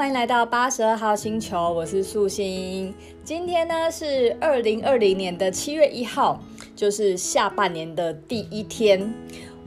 [0.00, 2.94] 欢迎来到八十二号星球，我是素心。
[3.22, 6.42] 今天呢是二零二零年的七月一号，
[6.74, 9.12] 就是下半年的第一天。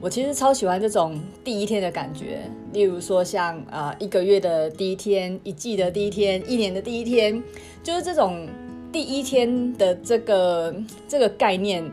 [0.01, 2.39] 我其实超喜欢这种第一天的感觉，
[2.71, 7.39] 例如说像啊、一个月的第一天、一季的第一天、一年的第一天，
[7.83, 8.49] 就是这种
[8.91, 10.75] 第一天的这个
[11.07, 11.85] 这个概念。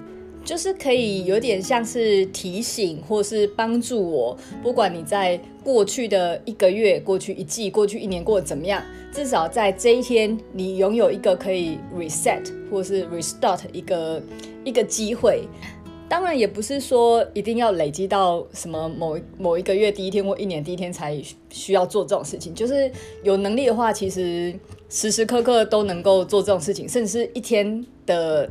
[0.44, 14.20] 就是可以有点像是提醒，或是帮助我，不管你在过去的一个月、过去一季、过去一年过得怎么样，至少在这一天，你拥有一个可以 reset 或是 restart 一个
[14.64, 15.46] 一个机会。
[16.08, 22.52] 当然，也不是说一定要累积到什么某某一个月第一天或一年第一天才需要做这种事情。
[22.52, 22.90] 就是
[23.22, 24.52] 有能力的话，其实
[24.88, 28.50] 时时刻刻都能够做这种事情，甚至是一天的。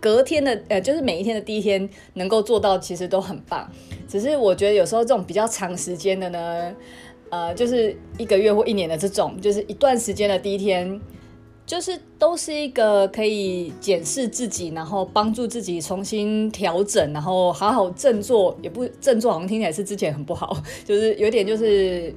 [0.00, 3.70] 隔天的呃，就是每一天的第一天能够做到，其实都很棒。
[4.06, 6.74] 只是我觉得有时候这种比较长时间的呢，
[7.30, 11.00] 呃，就是一个月或一年的这种，就是一段时间的第一天，
[11.66, 18.56] 就是都是一个可以检视自己，然后帮助自己重新调整，然后好好振作。
[18.62, 22.14] 也不振作，好像听起来是之前很不好，就是有点就是。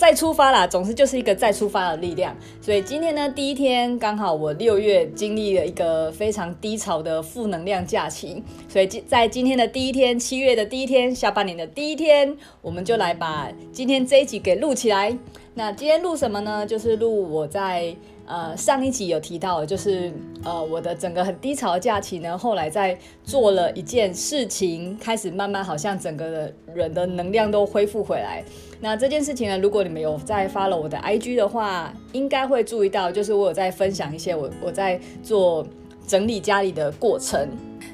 [0.00, 2.34] 再出发啦，总之就是一个再出发的力量。
[2.58, 15.14] 所以今天呢，第一天刚好我六月经历了一个非常低潮的负能量假期，所以今在今天的第一天，七月的第一天，下半年的第一天，我们就来把今天这一集给录起来。
[15.52, 16.66] 那今天录什么呢？
[16.66, 17.94] 就是录我在。
[18.30, 20.12] 呃，上一集有提到，就是
[20.44, 28.44] 呃，我的整个很低潮的假期呢，后来在做了一件事情，开始慢慢好像整个人的能量都恢复回来。
[28.80, 35.66] 那这件事情呢，如果你们有在 follow 我的 IG 的话，应该会注意到，就是我有在分享一些我我在做
[36.06, 37.48] 整理家里的过程。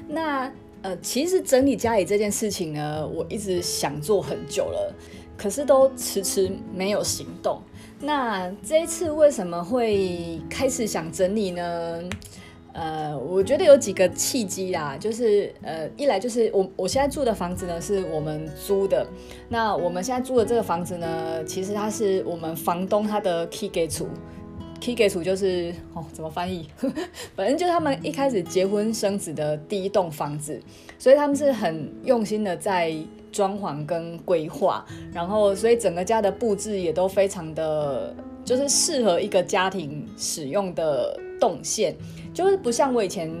[0.07, 0.51] 那
[0.83, 4.93] 呃，其实整理家里这件事情呢，我一直想做很久了，
[5.35, 7.59] 可是都迟迟没有行动。
[7.99, 12.03] 那这一次为什么会开始想整理呢？
[12.73, 19.03] 呃，我觉得有几个契机啦，就是呃，一来就是我我现在住的房子呢是我们租的，
[19.49, 24.07] 那我们现在住的这个房子呢，其实它是我们房东他的起家厝。
[24.79, 26.67] 起家厝就是哦，怎么翻译？
[27.35, 30.61] 反正就是他们一开始结婚生子的第一栋房子，
[30.99, 32.95] 所以他们是很用心的在
[33.31, 41.95] 装潢跟规划，然后所以整个家的布置也都非常的，就是适合一个家庭使用的动线，
[42.33, 43.31] 就是不像我以前。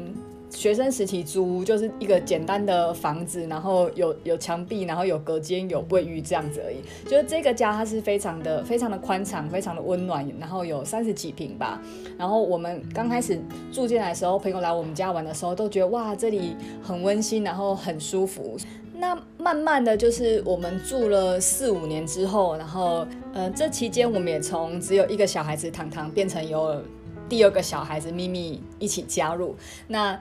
[0.49, 6.77] 学生时期租就是一个简单的房子，然后有有墙壁，然后有隔间，有卫浴这样子而已。
[7.03, 11.81] 就是这个家它是非常的非常的宽敞，非常的温暖，然后有三十几平吧。
[12.17, 13.37] 然后我们刚开始
[13.73, 18.57] 住进来的时候，朋友来我们家玩的时候都觉得哇，这里很温馨，然后很舒服。
[18.97, 26.81] 那慢慢的就是我们住了四五年之后，然后呃这期间我们也从只有一个小孩子糖糖变成有。
[27.29, 29.53] 第二个小孩子咪咪一起加入，
[29.89, 30.17] 那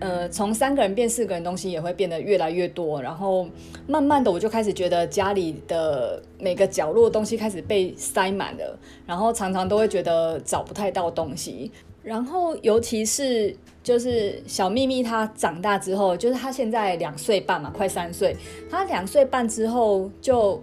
[0.00, 3.46] 呃从三个人变四个人，东西也会变得越来越多，然后
[3.86, 11.70] 慢慢的我就开始觉得家里的每个角落东西开始被塞满了，然后常常都会觉得找不太到东西，
[12.02, 13.54] 然后尤其是
[13.88, 18.36] 就是小咪咪她长大之后，就是她现在两岁半嘛，快三岁，
[18.70, 20.62] 她两岁半之后就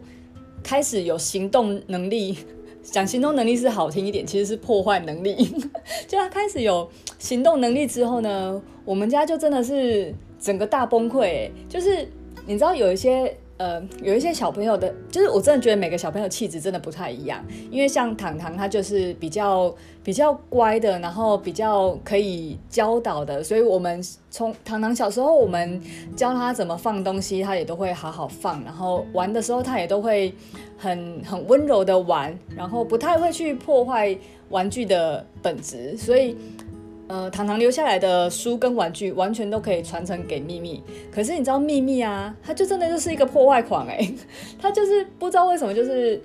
[0.62, 2.38] 开始有行动能力。
[2.84, 5.52] 讲行动能力是好听一点，其实是破坏能力。
[6.08, 6.88] 就他开始有
[7.18, 11.50] 行动能力之后呢，我们家就真的是整个大崩溃。
[11.68, 12.08] 就是
[12.46, 17.44] 你知道有一些呃，有一些小朋友的，就是我真的觉得每个小朋友气质真的不太一样。
[17.72, 19.74] 因为像糖糖，他就是比较
[20.04, 25.82] 比较乖的，然后比较可以教导的，所以我们从糖糖小时候，我们
[26.16, 28.64] 教他怎么放东西，他也都会好好放。
[28.64, 30.34] 然后玩的时候，他也都会。
[30.78, 34.16] 很 很温柔的玩，然后不太会去破坏
[34.50, 36.36] 玩具的本质，所以，
[37.08, 40.84] 呃，糖糖留下来的书跟玩具完全都可以传承给秘密。
[41.12, 44.12] 可是你知道秘密啊，他就真的就是一个破坏狂哎，
[44.60, 46.22] 他就是不知道为什么，就是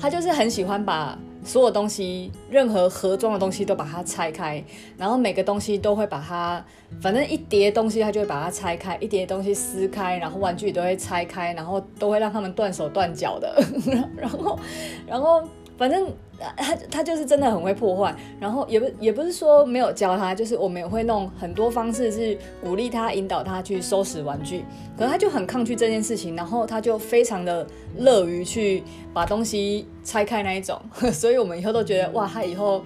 [0.00, 1.18] 他就是很喜欢把。
[1.46, 4.64] 所有东西，任何盒装的东西都把它拆开，
[4.96, 6.64] 然后每个东西都会把它，
[7.02, 13.62] 反正一叠东西他就会把它拆开，一叠东西撕开，然后玩具都会拆开，然后都会让他们断手断脚的，
[14.16, 14.58] 然后，
[15.06, 15.44] 然后。
[15.76, 16.12] 反正
[16.56, 24.64] 他他就是真的很会破坏，然后也不也不是说没有教他，就是我们也会弄很多方式是鼓励他、引导他去收拾玩具，
[24.96, 27.66] 可是他就很抗拒这件事情，然后他就非常的
[27.96, 28.82] 乐于去
[29.12, 30.80] 把东西拆开那一种，
[31.12, 32.82] 所以我们以后都觉得哇，他以后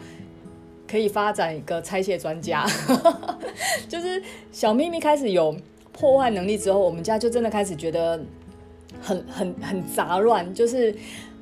[0.87, 2.67] 可以发展一个拆卸专家，
[3.89, 5.55] 就是小秘密开始有
[5.93, 8.19] 破坏能力之后，我们家就真的开始觉得
[9.01, 10.95] 很很很杂乱，就是。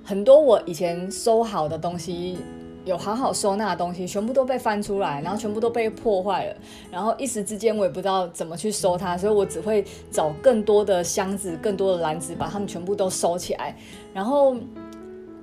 [0.06, 2.38] 很多我以前收好的东西，
[2.84, 6.56] 有好好收纳的东西，全部都被翻出来，然后全部都被破坏了，
[6.92, 13.76] 然后一时之间我也不知道怎么去收它，所以我只会找更多的箱子、更多的篮子，把它们全部都收起来，
[14.14, 14.56] 然后。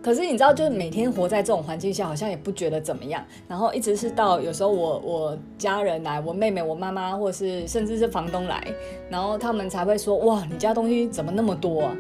[0.02, 3.24] 可是你知道，就是每天活在这种环境下，好像也不觉得怎么样。
[3.48, 8.62] 然后一直是到有时候我我家人来，我妹妹、我妈妈，或者是甚至是房东来，
[9.10, 11.96] 然后他们才会说：“哇，你家东西怎么那么多啊？”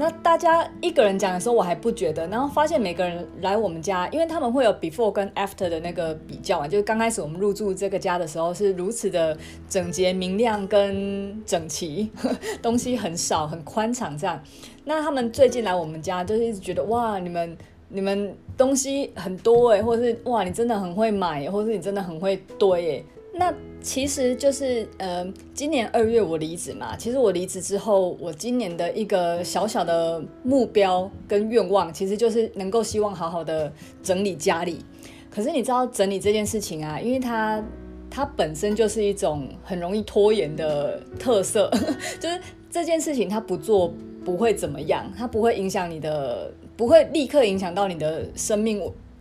[0.00, 2.26] 那大家一个人讲的时候，我还不觉得。
[2.28, 9.36] 然后发现每个人来我们家，因为他们会有 before 跟 after 的那个比较啊，就是刚开始我们入住这个家的时候是如此的
[9.68, 12.10] 整洁、明亮跟整齐，
[12.62, 14.42] 东西很少、很宽敞这样。
[14.84, 17.54] 那他们最近来我们家，就是一直觉得哇，你们
[17.90, 23.04] 你们东西很多诶，或者是哇，你真的很会买，或是你真的很会堆诶。
[23.34, 23.52] 那
[23.82, 33.72] 其实就是呃，今年二月我离职嘛，其实我离职之后，我今年的一个小小的目标跟愿望，其实就是能够希望好好的
[34.02, 34.84] 整理家里。
[35.30, 37.64] 可是你知道整理这件事情啊，因为它
[38.10, 41.70] 它本身就是一种很容易拖延的特色，
[42.20, 42.40] 就是
[42.70, 43.92] 这件事情它不做。
[44.22, 48.78] 不会怎么样，它不会影响你的，不会立刻影响到你的生命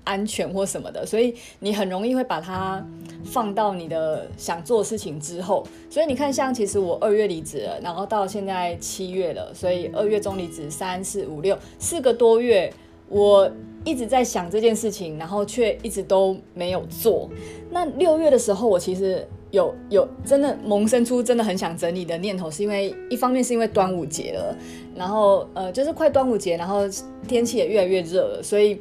[0.10, 2.84] 安全或什么的，所以你很容易会把它
[3.24, 5.64] 放到你的想做的事情之后。
[5.88, 12.74] 所以你看，像其实我二月离职了，然后到现在七月了，所以二月中离职，三四五六四个多月，
[13.08, 13.48] 我
[13.86, 17.30] 一直在想这件事情，然后却一直都没有做。
[17.70, 19.28] 那六月的时候，我其实。
[19.52, 24.56] 有有真的萌生出真的很想整理的念头，是因为一方面是因为端午节了，
[24.96, 26.82] 然后呃就是快端午节，然后
[27.28, 28.80] 天气也越来越热了，所以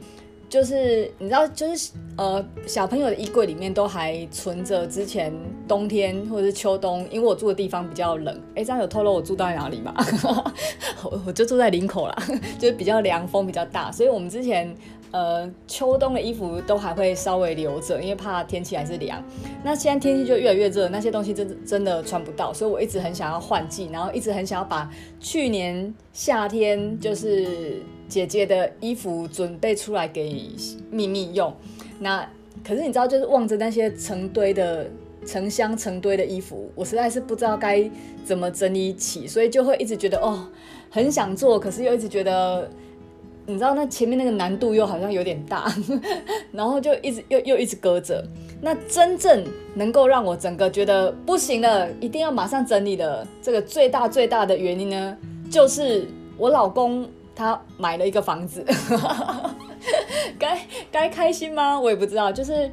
[0.49, 5.33] 就是你知道就是呃小朋友的衣柜里面都还存着之前
[5.67, 9.95] 冬天或者是秋冬，因为我住的地方比较冷，哎，这样有透露我住到哪里吗？
[11.05, 12.17] 我我就住在林口啦，
[12.59, 14.75] 就是比较凉，风比较大，所以我们之前。
[15.11, 19.25] 呃，秋冬的衣服都还会稍微留着，因为怕天气还是凉。
[19.65, 30.51] 那现在天气就越来越热，那些东西真真的穿不到，所以我一直很想要换季，然后一直很想要把去年夏天就是姐姐的衣服准备出来给
[30.91, 31.55] 秘密用。
[31.99, 32.29] 那
[32.65, 34.91] 可是你知道，就是望着那些成堆的、
[35.27, 37.89] 成箱成堆的衣服，我实在是不知道该
[38.25, 40.49] 怎么整理起，所以就会一直觉得哦，
[40.91, 42.69] 很想做，可是又一直觉得。
[43.51, 45.75] 你知道那前面那个难度又好像有点大，
[46.53, 48.23] 然后就一直又又一直搁着。
[48.61, 55.17] 那真正能够让我整个觉得不行了，一定要马上整理的这个最大最大的原因呢，
[55.51, 56.07] 就是
[56.37, 57.09] 我老公
[57.39, 58.65] 他买了一个房子。
[60.39, 61.79] 该该开心吗？
[61.79, 62.31] 我也不知道。
[62.33, 62.71] 就是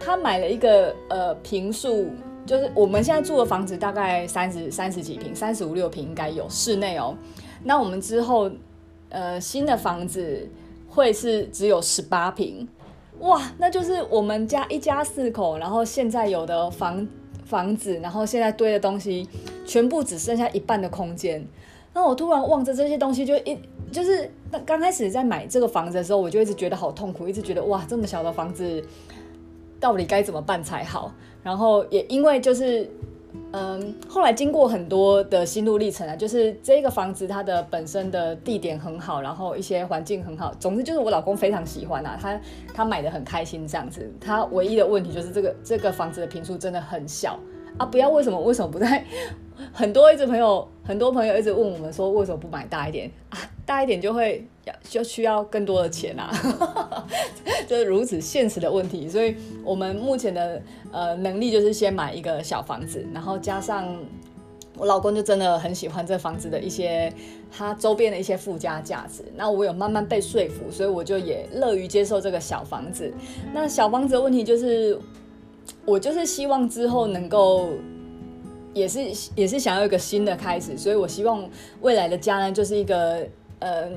[0.00, 2.08] 他买了一个呃平数，
[2.46, 7.16] 就是我们现在住的房子大概三十三十几平，三十五六平应该有室内哦。
[7.64, 8.50] 那我们之后。
[9.10, 10.46] 呃，新的房子
[10.86, 12.68] 会是只有十八平，
[13.20, 17.08] 哇，那就是我们家一家四口，然后现在有的房
[17.46, 19.26] 房子，然后现在堆的东西，
[19.64, 21.42] 全部只剩下一半的空间。
[21.94, 23.58] 那我突然望着这些东西，就一
[23.92, 28.82] 就是那刚开始在买这个房子的时候，我就一直觉得好痛苦，一直觉得哇，这么小的房子
[29.80, 31.12] 到底该怎么办才好？
[31.42, 32.88] 然后也因为就是。
[33.52, 42.40] 嗯，后来经过很多的心路历程啊，就是这个房子它的本身的地点很好，然后一些环境很好，总之就是我老公非常喜欢啊，他
[42.74, 44.10] 他买的很开心这样子。
[44.18, 47.38] 他唯一的问题就是这个这个房子的坪数真的很小
[47.76, 49.04] 啊，不要为什么为什么不在？
[49.72, 53.38] 很多一直朋友很多朋友一直问我们说为什么不买大一点啊？
[53.66, 56.32] 大一点就会要就需要更多的钱啊，
[57.66, 59.08] 就是如此现实的问题。
[59.08, 63.94] 所以我们目前的呃能力就是先买一个小房子，然后加上
[64.76, 67.12] 我老公就真的很喜欢这房子的一些
[67.50, 69.24] 它周边的一些附加价值。
[69.36, 73.12] 那我有慢慢被说服，所以我就也乐于接受这个小房子。
[73.52, 74.98] 那小房子的问题就是，
[75.88, 77.70] 我就是希望之后能够。
[78.74, 79.00] 也是
[79.34, 81.42] 也是想要一个新的开始，所以我希望
[81.80, 83.26] 未来的家呢，就是一个
[83.58, 83.88] 呃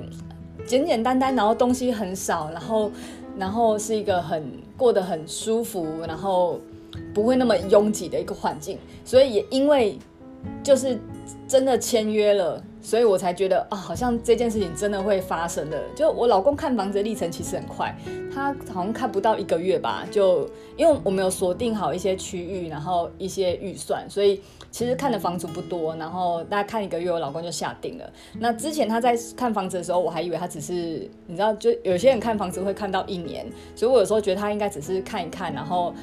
[0.66, 2.92] 简简单单，然后东西很少，然后
[3.38, 4.42] 然后是一个很
[4.76, 6.60] 过得很舒服，然后
[7.14, 8.80] 不会那么拥挤的一个环境。
[9.06, 10.00] 所以也因为
[10.64, 10.98] 就是
[11.48, 12.64] 真的签约了。
[12.84, 15.80] 所以我才觉得啊，好像这件事情真的会发生的。
[15.96, 17.96] 就我老公看房子的历程其实很快，
[18.34, 25.96] 他好像看不到一个月吧，就因为我们有锁定好一些区域，然后一些预算，所以其实看的房子不多。
[25.98, 28.14] 然后大概看一个月，我老公就下定了。
[28.40, 33.46] 那之前他在看房子的时候，我还以为他只是你知道，就有些人看房子会看到一年，
[33.76, 35.94] 所以我有时候觉得他应该只是看一看，然后。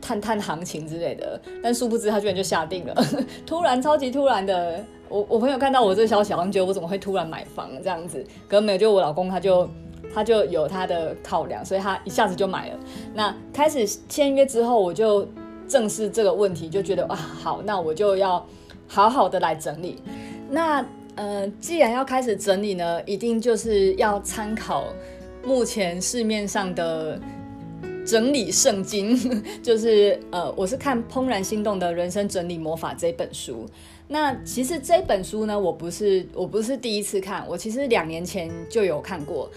[0.00, 2.94] 探探行情之类的，但殊不知他居然就下定了，
[3.46, 4.84] 突然超级突然的。
[5.10, 9.66] 我我朋友看到我这个消息，好像觉得我怎么会突然买房这样子，可没有，就我老公他就
[10.12, 12.78] 他就有他的考量，所以他一下子就买了。
[13.14, 15.26] 那开始签约之后，我就
[15.66, 18.46] 正视这个问题，就觉得啊，好，那我就要
[18.86, 20.02] 好好的来整理。
[20.50, 24.84] 那呃，既然要开始整理呢，一定就是要参考
[25.42, 27.18] 目前市面上的
[28.08, 29.14] 整理圣经，
[29.62, 33.66] 就是呃，我是看《怦然心动的人生整理魔法》这本书。
[34.08, 39.50] 那其实这本书呢，我不是我不是第一次看，我其实两年前就有看过。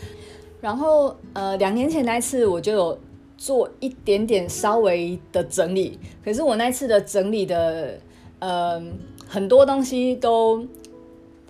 [0.60, 3.00] 然后呃，两年前那次我就有
[3.38, 7.98] 做一点点稍微的整理，可是我那次的整理的
[8.40, 8.84] 呃
[9.26, 10.68] 很多东西都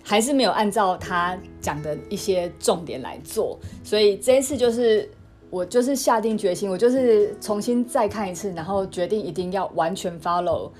[0.04, 5.10] 还是没有按照他讲的一些重点来做，所以这一次就是
[5.52, 10.70] 我就是下定决心，我就是重新再看一次，然后决定一定要完全 follow。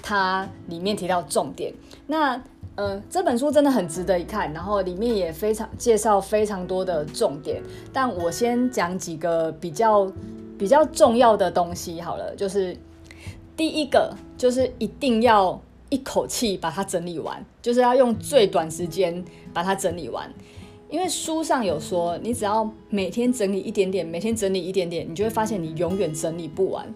[0.00, 1.74] 它里面提到重点，
[2.06, 2.40] 那
[2.76, 7.60] 呃这本书真的很值得一看，然后里面也非常介绍非常多的重点，
[7.92, 10.10] 但我先讲几个比较
[10.56, 12.74] 比较重要的东西好了，就是
[13.56, 15.60] 第一个就是一定要
[15.90, 19.22] 一口气把它整理完，就是要用最短时间
[19.52, 20.32] 把它整理完，
[20.90, 26.86] 因为书上有说，你只要每天整理一点点，每天整理一点点，你就会发现你永远整理不完，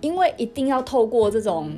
[0.00, 1.72] 因为一定要透过这种。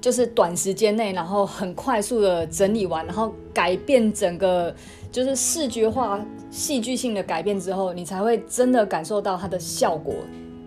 [0.00, 4.74] 就是短时间内，然后很快速的整理完，然后改变整个
[5.12, 10.12] 就是视觉化、戏剧性的改变之后，你才会真的感受到它的效果。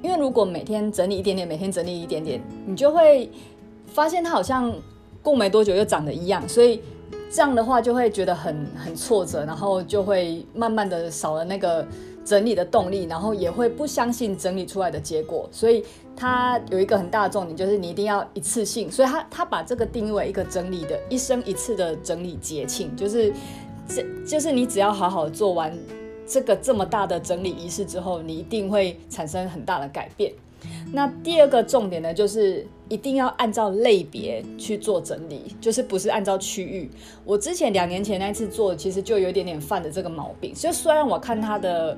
[0.02, 3.30] 因为如果每天整理一点点，每天整理一点点，你就会
[3.88, 4.74] 发现它好像
[5.22, 6.80] 过没多久又长得一样，所以
[7.32, 11.86] 这样的话就会觉得很很挫折，然后就会慢慢的少了那个
[12.24, 15.84] 整理的动力，然后也会不相信整理出来的结果，所以。
[16.18, 23.34] 它有一个很大的重点，就是你一定要一次性，所以他他把这个定义为一个整理的一生一次的整理节庆，就是
[23.86, 25.78] 这就是你只要好好做完
[26.26, 30.32] 这个这么大的整理仪式之后，你一定会产生很大的改变。
[30.92, 36.90] 那第二个重点呢，就是一定要按照类别去做整理，就是不是按照区域。
[37.24, 40.54] 我之前两年前那次做，其实就有点点犯的这个毛病。
[40.54, 41.98] 就虽然我看他的。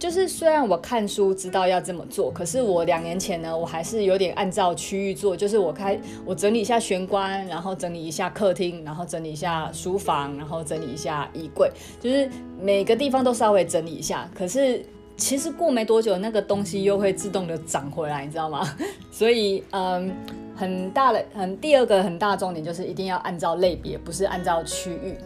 [0.00, 5.36] 就是虽然我看书知道要这么做，可是我两年前呢，我还是有点按照区域做。
[5.36, 14.26] 就是我开我整理一下玄关，然后整理一下客厅，然后整理一下书房，然后整理一下衣柜，就是每个地方都稍微整理一下。
[14.34, 14.82] 可是
[15.20, 18.66] 其实过没多久，那个东西又会自动的长回来，你知道吗？
[19.12, 20.10] 所以嗯，
[20.56, 25.16] 很大的很第二个很大重点就是一定要按照类别，不是按照区域。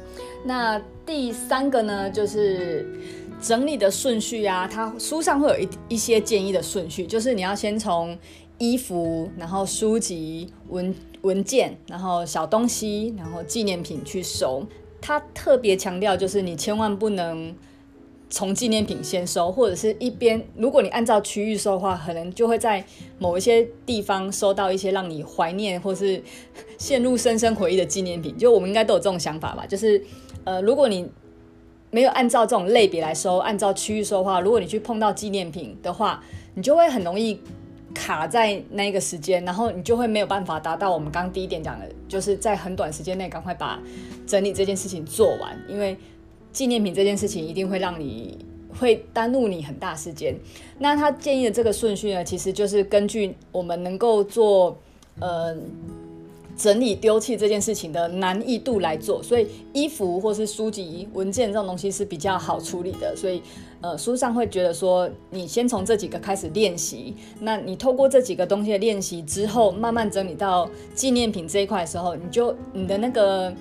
[0.45, 2.87] 那第三个呢，就是。
[3.43, 8.17] 整理的顺序啊，它书上会有一一些建议的顺序，就是你要先从
[8.57, 14.65] 衣服，然后书籍、文文件，然后小东西，然后纪念品去收。
[14.99, 17.55] 它特别强调，就是你千万不能
[18.35, 22.85] 从纪念品先收，或者是一边，如果你按照区域收的话，可能就会在
[23.17, 26.21] 某一些地方收到一些让你怀念或是
[26.77, 28.37] 陷入深深回忆的纪念品。
[28.37, 29.65] 就我们应该都有这种想法吧？
[29.65, 30.03] 就是
[30.43, 31.09] 呃，如果你
[31.93, 36.21] 没有按照这种类别来收，按照区域收的话，如果你去碰到纪念品的话，
[36.55, 37.41] 你就会很容易
[37.95, 43.81] 卡在那个时间，然后你就会没有办法达到我们刚刚第一点讲的，就是在很短时间内赶快把
[44.27, 45.97] 整理这件事情做完，因为
[46.55, 48.39] 纪念品这件事情一定会让你
[48.81, 50.35] 会耽误你很大时间。
[50.79, 54.79] 那他建议的这个顺序呢，其实就是根据我们能够做，
[55.21, 55.55] 呃。
[56.57, 63.13] 整理丢弃这件事情的难易度来做，所以衣服或是书籍、文件这种东西是比较好处理的。
[63.17, 63.43] 所以，
[63.81, 67.17] 呃，书上会觉得说，你先从这几个开始练习。
[67.41, 73.53] 那你透过这几个东西的练习之后，慢慢整理到纪念品这一块的时候，你就你的那个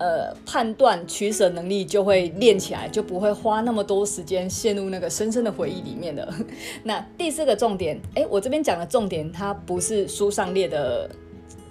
[0.00, 6.28] 呃判断取舍能力就会练起来，就不会花那么多时间陷入那个深深的回忆里面的。
[6.82, 11.08] 那第四个重点，诶，我这边讲的重点，它不是书上列的。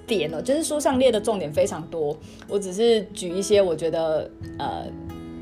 [0.07, 2.17] 点哦，就是书上列的重点非常多，
[2.47, 4.87] 我只是举一些我觉得呃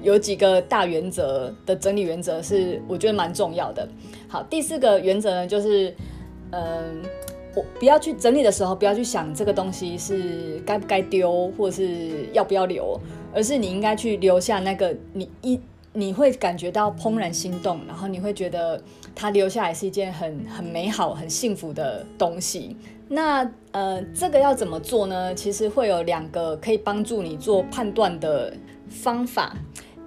[0.03, 3.87] 有几个大原则的整理原则是我觉得蛮重要的。
[4.27, 5.95] 好，第四个原则呢，就是
[6.51, 6.83] 嗯、呃，
[7.79, 12.99] 不要去整理的时候，不要去想这个东西是该不该丢，或是要不要留，
[13.33, 15.59] 而是你应该去留下那个你一
[15.93, 18.81] 你会感觉到怦然心动，然后你会觉得
[19.15, 22.75] 它留下来是一件很很美好、很幸福的东西。
[23.09, 25.33] 那呃，这个要怎么做呢？
[25.33, 28.53] 其实会有两个可以帮助你做判断的
[28.89, 29.55] 方法。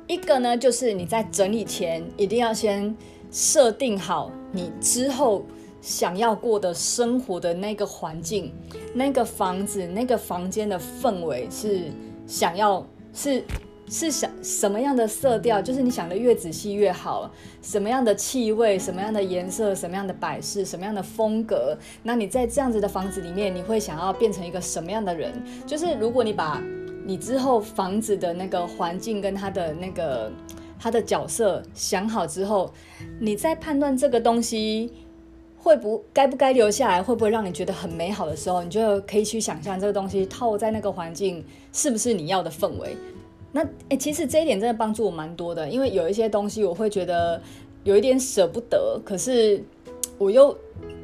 [0.06, 2.94] 一个呢，就是你在整理前一定要先
[3.30, 5.44] 设定好你之后
[5.80, 8.52] 想要过的生活的那个环境、
[8.94, 11.84] 那个房子、那个房间的氛围是
[12.26, 13.42] 想要是
[13.88, 15.60] 是想什么样的色调？
[15.60, 17.30] 就是你想的越仔细越好。
[17.62, 18.78] 什么样的气味？
[18.78, 19.74] 什么样的颜色？
[19.74, 20.64] 什么样的摆饰？
[20.64, 21.76] 什么样的风格？
[22.02, 25.32] 那你在这样子的房子里面，你会想要变成一个什么样的人？
[25.66, 26.62] 就是如果你把
[27.04, 30.30] 你之后房子的那个环境跟它的那个
[30.78, 32.72] 它的角色想好之后，
[33.18, 34.92] 你在判断这个东西。
[35.62, 42.96] 会不该不该留下来，会不会让你觉得很美好的时候，你就可以去想象这个东西套在那个环境是不是你要的氛围。
[43.52, 47.38] 那诶，其实这一点真的帮助我蛮多的，因为有一些东西我会觉得
[47.84, 49.62] 有一点舍不得，可是
[50.16, 50.56] 我又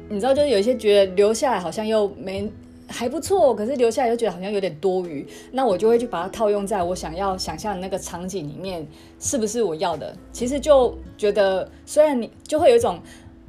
[0.09, 2.51] 你知道，就是有一些觉得留下来好像又没
[2.87, 8.87] 还不错，可是留下来又觉得好像有点多余，那我就会去把它套用在我想要想象的那个场景里面，
[9.19, 10.17] 是不是我要的？
[10.31, 12.99] 其实就觉得虽然你就会有一种。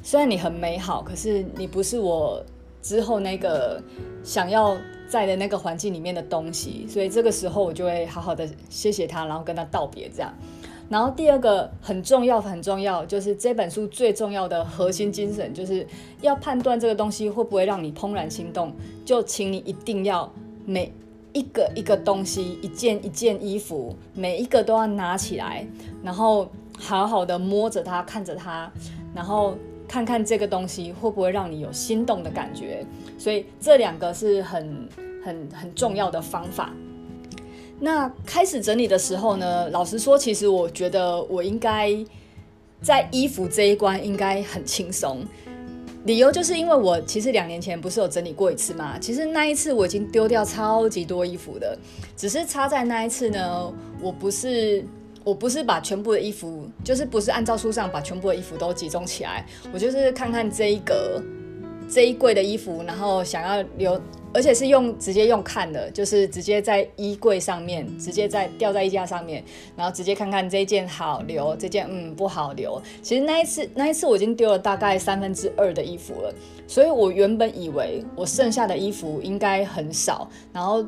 [0.02, 2.42] 虽然你很美好，可是你不是我
[2.80, 3.82] 之后那个
[4.22, 4.76] 想要
[5.08, 10.32] 在的那个环境里面的东西，所以这个时候我就会好好的谢谢他，然后跟他道别这样。
[10.88, 15.86] 然后第二个很重要很重要，就是这本书最重要的核心精神，就是
[16.22, 18.72] 要判断这个东西会不会让你怦然心动，
[19.04, 20.32] 就请你一定要
[20.64, 20.90] 每
[21.34, 25.66] 一个一个东西，一件一件衣服，每一个都要拿起来，
[26.02, 28.72] 然后好好的摸着它，看着它，
[29.14, 29.54] 然后。
[29.88, 32.86] 看看这个东西会不会让你有心动的感觉，
[33.18, 34.88] 所以这两个是很
[35.24, 36.70] 很很重要的方法。
[37.80, 41.92] 那开始整理的时候呢，老实说，其实我觉得我应该
[42.82, 45.24] 在衣服这一关应该很轻松。
[46.04, 48.98] 理由就是因为我其实两年前不是有整理过一次吗？
[49.00, 51.76] 其实那一次我已经丢掉超级多衣服的，
[52.16, 54.84] 只是差在那一次呢，我不是。
[55.24, 61.22] 我不是把全部的衣服，就是不是按照书上把全部的衣服都集中起来，我就是看看这一格、
[61.88, 64.00] 这一柜的衣服，然后想要留。
[64.34, 69.42] 而且是用直接用看的，就是直接在衣柜上面，直接在吊在衣架上面，
[69.74, 72.80] 然后直接看看这件好留，这件嗯不好留。
[73.00, 76.32] 其实那一次那一次我已经丢了大概三分之二的衣服了，
[76.66, 80.84] 所以我原本以为我剩下的衣服应该很少，然后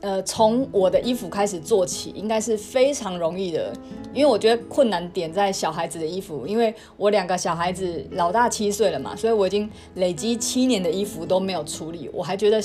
[0.00, 3.72] 呃从我的衣服开始做起，应该是非常容易的。
[4.14, 12.60] 因为我觉得困难点在小孩子的衣服，因为我两个小孩子老大七岁了嘛，所以我已经累积七年的衣服都没有处理，我还觉得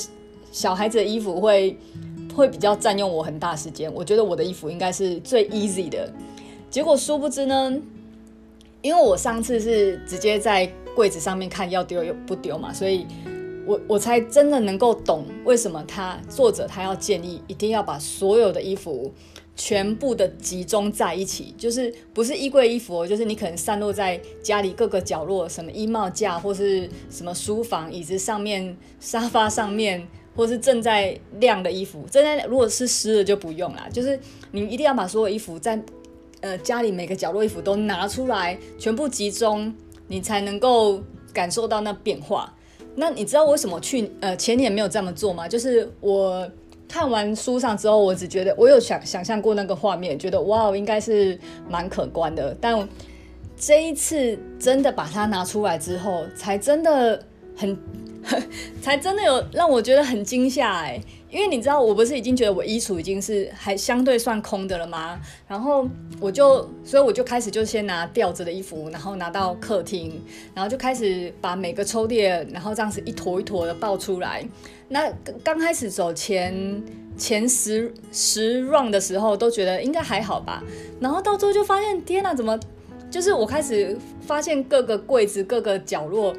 [0.51, 1.77] 小孩子的衣服会
[2.33, 3.93] 会比较占用我很大时间。
[3.93, 6.11] 我觉得我的衣服应该是最 easy 的，
[6.69, 7.77] 结果殊不知呢，
[8.81, 13.05] 因为我上次是直接在柜子上面看要丢又不丢嘛，所以
[13.65, 19.11] 我我才真的能够懂为什么他作者他要建议一定要把所有的衣服。
[19.55, 32.03] 全部的集中在一起，就是不是衣柜衣服，就是你可能散落在家里各个角落，什么衣帽架或是什么书房椅子上面、沙发上面，或是正在晾的衣服。
[32.09, 35.79] 正在如果是湿的就不用啦，就是你一定要把所有衣服在
[36.41, 39.71] 呃家里每个角落衣服都拿出来，全部集中，
[40.07, 40.99] 你才能够
[41.31, 42.51] 感受到那变化。
[42.95, 45.47] 那你知道我为什么去呃前年没有这么做吗？
[45.47, 46.49] 就是我。
[46.85, 52.55] 看完书上之后，我只觉得我有想想象过那个画面，觉得哇，应该是蛮可观的。
[52.61, 52.87] 但
[53.57, 57.19] 这一次真的把它拿出来之后，才真的
[57.57, 57.75] 很，
[58.79, 61.01] 才真的有让我觉得很惊吓哎。
[61.33, 65.19] 因为你知道，我不是已经觉得我衣橱已经是还相对算空的了吗？
[65.47, 70.21] 然后我就，所以我就开始就先拿吊着的衣服，然后拿到客厅，
[70.53, 74.47] 然后就开始把每个抽屉，然后这样子一坨一坨的抱出来。
[74.89, 75.11] 那
[75.43, 76.83] 刚开始走前
[77.17, 80.63] 前十十 round 的时候，都觉得应该还好吧。
[80.99, 82.59] 然后到最后就发现，天哪，怎么
[83.09, 86.31] 就是我开始发现各个柜子各个角落。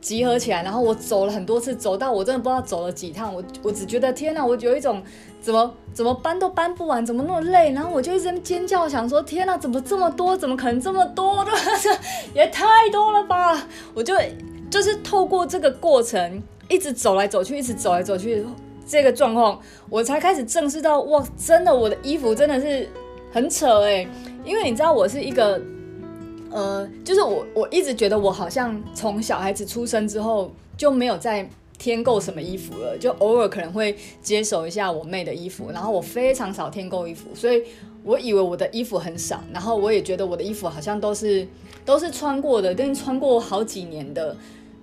[0.00, 5.02] 集合起来，然后我走了很多次，走到我真的不知道走了几趟，我我只觉得天哪，我有一种
[5.40, 11.50] 怎么怎么搬都搬不完，怎么那么累，然后我就一直尖叫，想说天哪，怎么这么多，怎么可能这么多的，
[12.32, 13.66] 也太多了吧！
[13.92, 14.14] 我就
[14.70, 18.46] 就是透过这个过程，一直走来走去，一直走来走去，
[18.86, 22.88] 这个状况，我才开始正视到，哇，真的我的衣服真的是
[23.32, 24.06] 很扯哎，
[24.44, 25.60] 因为你知道我是一个。
[26.50, 37.62] 呃，就是我，我一直觉得我好像从小孩子出生之后就没有再添购什么衣服了，就偶尔可能会接手一下我妹的衣服，然后我非常少添购衣服，所以
[38.02, 41.46] 我以为我的衣服很少，然后我也觉得我的衣服好像都是
[41.84, 44.36] 都是穿过的，跟穿过好几年的，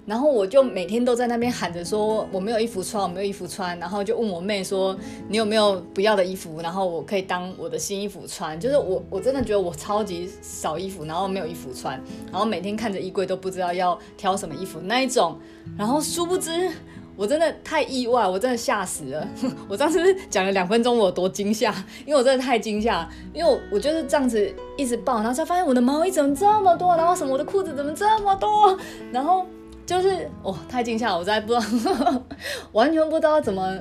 [0.06, 4.96] 然后我就每天都在那边喊着说我没有衣服穿，我没有衣服穿，然后就问我妹说
[5.28, 8.60] 你有没有不要的衣服，然后我可以当我的新衣服穿。
[8.60, 12.00] 就是我我真的觉得我超级少衣服，然后没有衣服穿，
[12.32, 15.40] 然后每天看着衣柜都不知道要挑什么衣服那一种。
[15.76, 16.70] 然后殊不知
[17.16, 19.28] 我真的太意外，我真的吓死了。
[19.68, 21.74] 我当时讲了两分钟，我有多惊吓，
[22.06, 28.78] 因为我真的太惊吓，因为我我就是这样子一直抱，然后才发现我的毛衣怎么这么多，然后什么我的裤子怎么这么多，
[29.12, 29.48] 然后。
[29.86, 32.24] 就是哦，太惊吓了，我实在不知道，
[32.74, 33.78] 完全不知道怎么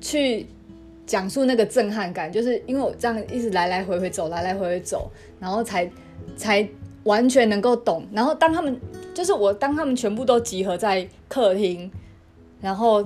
[0.00, 0.46] 去
[1.04, 2.30] 讲述那个震撼感。
[2.30, 5.10] 就是因为我这样一直来来回回走，来来回回走，
[5.40, 5.90] 然后才
[6.36, 6.66] 才
[7.02, 8.06] 完全能够懂。
[8.12, 8.80] 然后当他们
[9.12, 11.90] 就是我，当他们全部都集合在客厅，
[12.60, 13.04] 然后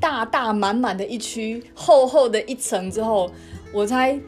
[0.00, 3.30] 大大满满的一区，厚厚的一层之后，
[3.72, 4.18] 我才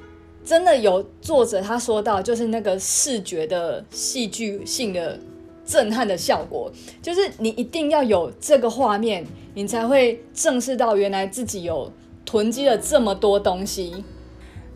[0.44, 5.18] 真的有作者他说到，就是那个视觉的戏剧性的。
[5.66, 6.70] 震撼的效果，
[7.02, 11.92] 就是你一定要有这个画面，你才会正视到原来自己有
[12.24, 14.05] 囤积了这么多东西，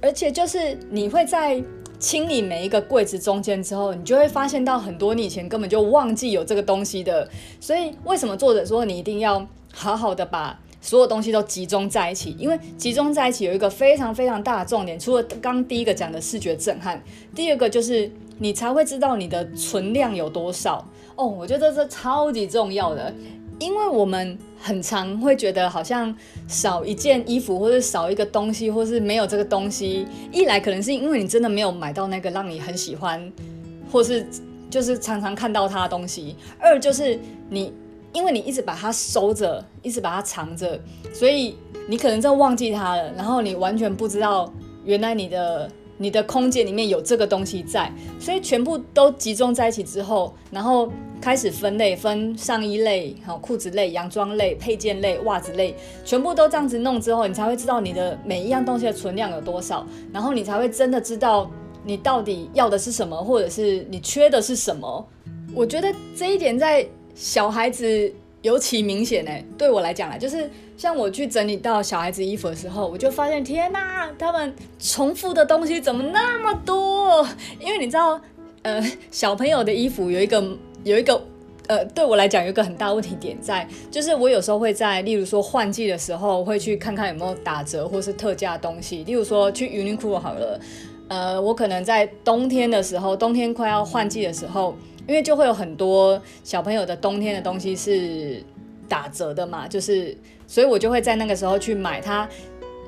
[0.03, 1.63] 而且就是你会在
[1.99, 7.29] 清理每一个柜子中间之后，你就会发现到很多你以前根本就忘记有这个东西的。
[7.61, 12.35] 所以为什么作者说你一定要好好的把所有东西都集中在一起？
[12.39, 17.03] 因为集中在一起有一个非常非常大的重点，除了刚第一个讲的视觉震撼，
[17.35, 18.11] 第二个就是。
[18.43, 20.83] 你才会知道你的存量有多少
[21.15, 23.15] 哦，我觉得这超级重要的，
[23.59, 26.17] 因为我们很常会觉得好像
[26.49, 30.07] 少一件衣服，或者少一个东西，或是没有这个东西。
[30.33, 33.31] 一来可能是因为你真的没有买到那个让你很喜欢，
[33.93, 34.27] 或是
[34.71, 37.71] 就是常常看到它的东西；二就是你
[38.13, 40.81] 因为你一直把它收着，一直把它藏着，
[41.13, 41.57] 所以
[41.89, 44.53] 你可能真的忘记它了，然后你完全不知道
[44.85, 45.71] 原来你的。
[46.03, 61.51] 你的空间里面有这个东西在，所以全部都集中在一起之后，然后开始分类，分上衣类、好裤子类、洋装类、配件类、袜子类，全部都这样子弄之后，你才会知道你的每一样东西的存量有多少，然后你才会真的知道
[61.85, 65.07] 你到底要的是什么，或者是你缺的是什么。
[65.55, 66.89] 我觉得这一点在
[67.21, 68.11] 小孩子。
[68.43, 77.23] 尤其明显呢，对我来讲啊，就是像我去整理到小孩子衣服的时候，我就发现天哪，他们重复的东西怎么那么多？
[77.61, 78.19] 因为你知道，
[78.63, 80.43] 呃，小朋友的衣服有一个
[80.85, 81.23] 有一个
[81.67, 90.59] 呃，对我来讲有一个很大问题点在，就是我有时候会在，例如说换季的时候，会去看看有没有打折或是特价的东西，例如说去 Uniqlo 好了，
[91.09, 94.75] 呃，我可能在冬天的时候，冬天快要换季的时候。
[95.11, 98.41] 因为就会有很多小朋友的冬天的东西是
[98.89, 102.29] 打折的嘛，就是，所以我就会在那个时候去买他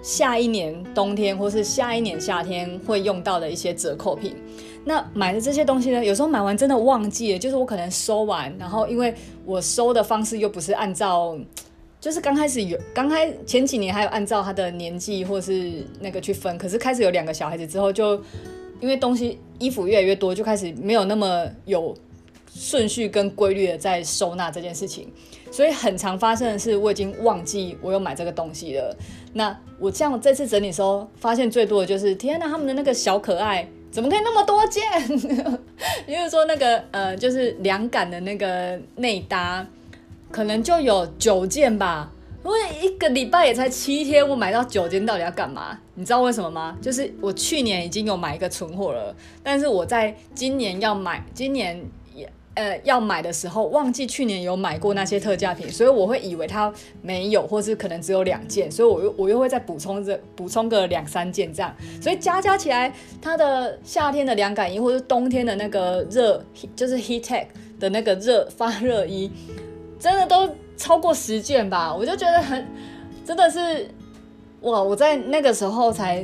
[0.05, 4.37] 下一年冬天或是下一年夏天会用到的一些折扣品。
[4.85, 9.13] 那买的这些东西呢，有时候买完真的忘记了，就是我可能收完，然后因为
[9.45, 11.37] 我收的方式又不是按照，
[12.01, 18.15] 就是刚开始有刚开前几年还有按照他的年纪或是那个去分，可是开始有两个小孩子之后，就
[18.81, 21.93] 因为东西衣服越来越多，就开始没有那么有。
[22.55, 25.11] 顺序跟规律的在收纳这件事情，
[25.51, 28.95] 所以很常发生的是，我已经忘记我有买这个东西了。
[29.33, 34.83] 那我这样这次整理时候，发现最多的就是，天哪，他们的那个小可爱怎么可以那么多件？
[36.07, 39.67] 比如说那个呃，就是凉感的那个内搭，
[40.31, 42.13] 可能就有九件吧。
[42.45, 45.79] 因为一个礼拜也才七天，我买到九件，到底要干嘛？
[45.95, 46.77] 你知道为什么吗？
[46.83, 51.83] 就是我去年已经有买一个存货了，但是我在今年要买，今年。
[52.55, 66.45] 呃，要买的时候忘记去年有买过那些特价品，所以我会以为它没有，或是可能只有两件，所以我又我又会再补充这补充个两三件这样，所以加加起来，它的夏天的凉感衣或是冬天的那个热，
[66.77, 67.47] 就是 heat tech
[67.81, 69.31] 的那个热发热衣，
[69.99, 72.67] 真的都超过十件吧，我就觉得很
[73.25, 73.89] 真的是
[74.61, 76.23] 哇，我在那个时候才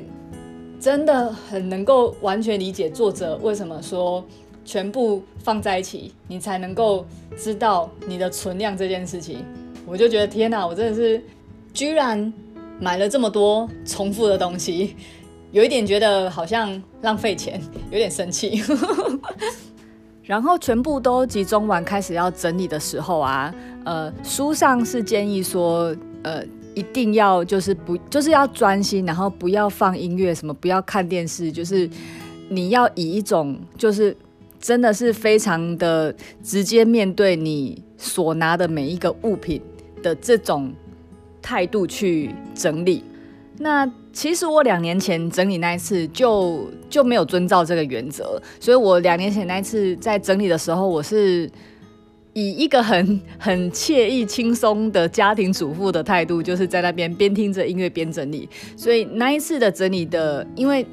[0.78, 4.22] 真的很能够完全理解作者为什么说。
[4.68, 7.02] 全部放在一起，你才能够
[7.38, 9.42] 知道你的存量这件事情。
[9.86, 11.24] 我就觉得天哪，我真的是
[11.72, 12.30] 居然
[12.78, 14.94] 买了这么多重复的东西，
[15.52, 17.58] 有一点觉得好像浪费钱，
[17.90, 18.62] 有点生气。
[20.22, 23.54] 然后全部都集中完，开始要整理的时候啊，
[23.86, 31.88] 呃，书上是建议说，呃，一定要就是不就是要专心，然后不要放音乐，什么不要看电视，就是
[32.50, 34.14] 你要以一种就是。
[34.60, 39.60] 真的是非常的直接面对你所拿的每一个物品
[40.02, 40.72] 的这种
[41.40, 43.04] 态度去整理。
[43.60, 51.50] 那其实我两年前整理那一次就就没有遵照这个原则，所以我两年前那一次在整理的时候，我是
[52.34, 58.48] 以一个很很惬意、轻松的家庭主妇的态度，就是在那边边听着音乐边整理。
[58.76, 60.86] 所以那一次的整理的，因为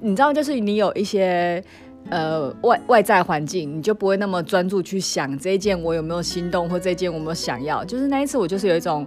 [0.00, 1.62] 你知道，就是你有一些
[2.10, 7.84] 呃外外在环境，你就不会那么专注去想这一件我有没有心动，或这件我有没有想要。
[7.84, 9.06] 就是那一次，我就是有一种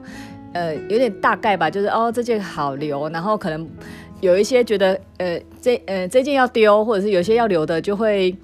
[0.54, 3.68] 呃有点大概吧，就是哦这件好留，然后可能
[4.22, 8.36] 有一些觉得呃这呃这件要丢，或者是有些要留的，就会。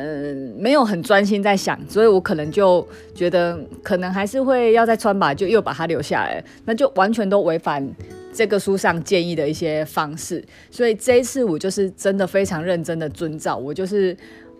[0.00, 7.86] 嗯，没有很专心在想，所以我可能就觉得可能还是会要再穿吧，就又把它留下来，那就完全都违反
[8.32, 10.42] 这个书上建议的一些方式。
[10.70, 14.16] 所以这一次我就是真的非常认真的遵照，我就是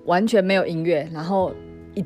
[0.07, 1.55] 完全没有音乐，然后
[1.95, 2.05] 一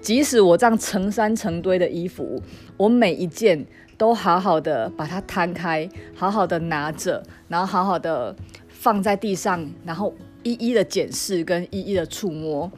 [0.00, 2.40] 即使我这样成山成堆的衣服，
[2.76, 3.64] 我每一件
[3.96, 8.36] 都好好的把它摊开，好好的拿着，然后好好的
[8.68, 10.14] 放在地上，然后。
[10.44, 12.70] 一一的检视跟一一的触摸，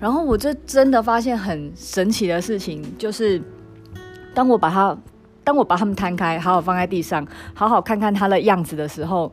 [0.00, 3.38] 然后我就真的发现很神奇的事情，就是
[4.32, 4.96] 当我把它，
[5.44, 9.30] 当我把它们摊开，好好放在地上，好好看看它的样子的时候，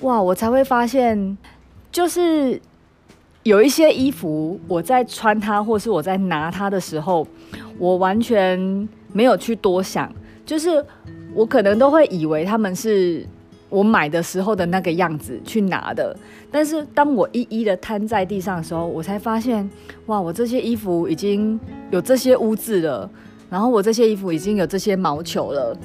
[0.00, 1.36] 哇，我才会发现，
[1.92, 2.58] 就是
[3.42, 7.26] 有一些衣服我在穿它，或是我在拿它的时候，
[7.78, 10.10] 我完全没有去多想，
[10.46, 10.82] 就是
[11.34, 13.26] 我可能都会以为他们是。
[13.70, 16.16] 我买的时候的那个样子去拿的，
[16.50, 19.68] 但是当我一一的摊在地上的时候，我才发现，
[20.06, 21.58] 哇，我这些衣服已经
[21.90, 23.10] 有这些污渍了，
[23.50, 25.76] 然后我这些衣服已经有这些毛球了，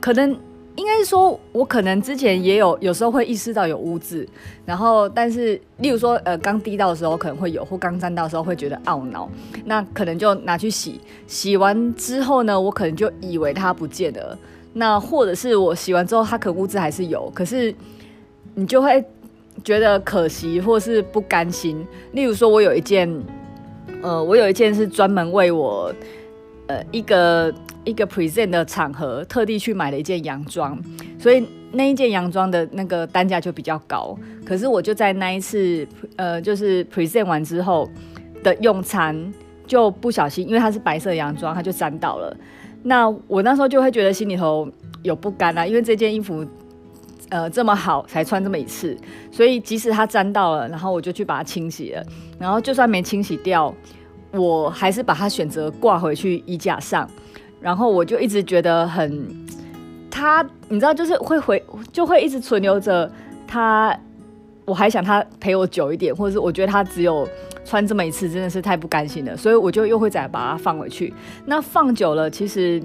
[0.00, 0.30] 可能
[0.76, 4.26] 应该是说，我可能之前也有有时候会意识到有污渍，
[4.64, 9.28] 然后但是例如说，呃，刚滴到的时候可能会有，或刚沾到的时候会觉得懊恼，
[9.64, 14.38] 那可能就拿去洗，洗完之后呢，我可能就以为它不见了。
[14.78, 17.74] 那或者是我洗完之后，它可污渍还是有，可是
[18.54, 19.04] 你就会
[19.64, 21.84] 觉得可惜，或是不甘心。
[22.12, 23.12] 例如说，我有一件，
[24.02, 25.92] 呃，我有一件是专门为我，
[26.68, 30.80] 呃，一个一个 present 的场合特地去买的一件洋装，
[31.18, 34.16] 所以那一件洋装的那个单价就比较高。
[34.46, 37.90] 可是我就在那一次，呃，就是 present 完之后
[38.44, 39.34] 的用餐，
[39.66, 42.36] 就不小心，因为它是白色洋装，它就沾到了。
[42.88, 44.66] 那我那时候就会觉得心里头
[45.02, 46.44] 有不甘啊，因为这件衣服，
[47.28, 48.96] 呃，这么好才穿这么一次，
[49.30, 52.02] 所以即使它沾到了，然后我就去把它清洗了，
[52.38, 53.72] 然后就算没清洗掉，
[54.32, 57.08] 我还是把它选择挂回去衣架上，
[57.60, 59.28] 然后我就一直觉得很，
[60.10, 63.10] 它你知道就是会回就会一直存留着
[63.46, 63.94] 它，
[64.68, 67.26] 我还想它陪我久一点，或者是我觉得它只有。
[67.64, 71.12] 穿这么一次真的是太不甘心了，所以我就又会再把它放回去。
[71.44, 72.82] 那放久了，其实，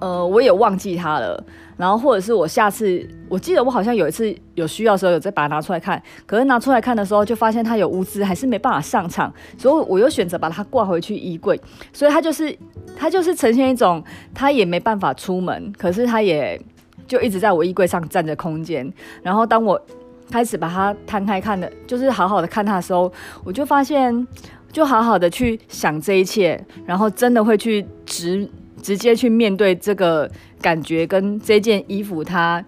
[0.00, 1.40] 呃，我也忘记它了。
[1.76, 6.02] 然后或者是我下次，我记得我好像有一次有需要的时候，有再把它拿出来看。
[6.26, 11.60] 可是拿出来看的时候，就发现它有污渍，还是没办法上场，所以我又选择把它挂回去衣柜。
[11.92, 12.58] 所以它就是
[12.96, 14.02] 它就是呈现一种，
[14.34, 16.60] 它也没办法出门，可是它也
[17.06, 18.92] 就一直在我衣柜上占着空间。
[19.22, 19.80] 然后当我
[20.30, 23.12] 开始把它摊开看的，就是好好的看它的时候，
[23.44, 24.26] 我就发现，
[24.72, 28.48] 就好好的去想这一切，然后真的会去直
[28.82, 32.64] 直接去面对这个感觉跟这件衣服，它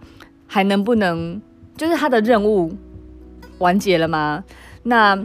[0.47, 1.40] 还能不能，
[1.77, 2.73] 就是它的任务
[3.59, 4.44] 完结了吗？
[4.85, 5.18] 那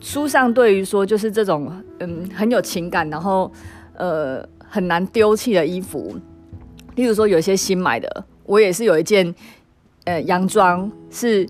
[0.00, 3.52] 书上对于说，就是这种嗯很有情感，然后
[3.96, 6.16] 呃很难丢弃的衣服，
[6.94, 9.34] 例如说有一些新买的，我也是有一件。
[10.08, 11.46] 呃，洋装是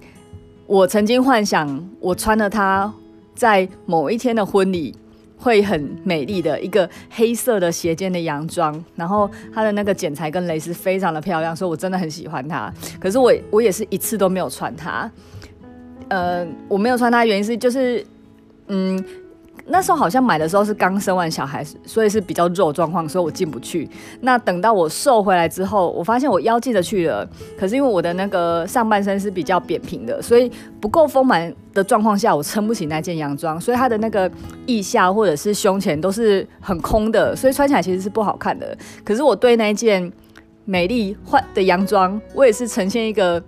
[0.67, 2.93] 我曾经幻想，我穿了它，
[3.33, 4.93] 在某一天的婚礼
[5.37, 12.73] 会很美丽的一个黑色的斜肩的洋装，然后它的那个剪裁跟蕾丝非常的漂亮，所以我真的很喜欢它。
[12.99, 15.09] 可是我我也是一次都没有穿它。
[16.09, 18.05] 呃，我没有穿它的原因是就是，
[18.67, 19.05] 嗯。
[19.71, 23.89] 那时候好像买的时候是刚生完小孩，所以是比较肉状况，所以我进不去。
[24.21, 27.29] 那等到我瘦回来之后，我发现我腰进得去了，
[27.59, 30.51] 可是因为我的那个上半身是比较扁平的，所以
[30.81, 34.31] 不够丰满的状况下，我撑不起那件洋装，所以它的那个
[34.67, 38.77] 腋下或者是胸前都是很空的，所以穿起来其实是不好看的。
[39.05, 40.11] 可是我对那件
[40.65, 43.43] 美丽换的洋装，我也是呈现一个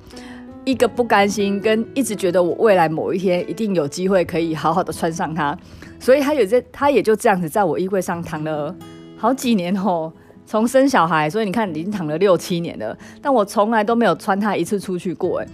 [0.65, 5.57] 一个不甘心，跟一直觉得我未来某一天一定有机会可以好好的穿上它。
[6.01, 8.75] 所以他有在，他也就这样子在我衣柜上躺了
[9.17, 10.13] 好几年哦。
[10.47, 15.47] 从生小孩，所以你看已经躺了六七年了，但我从来都没有穿它一次出去过诶。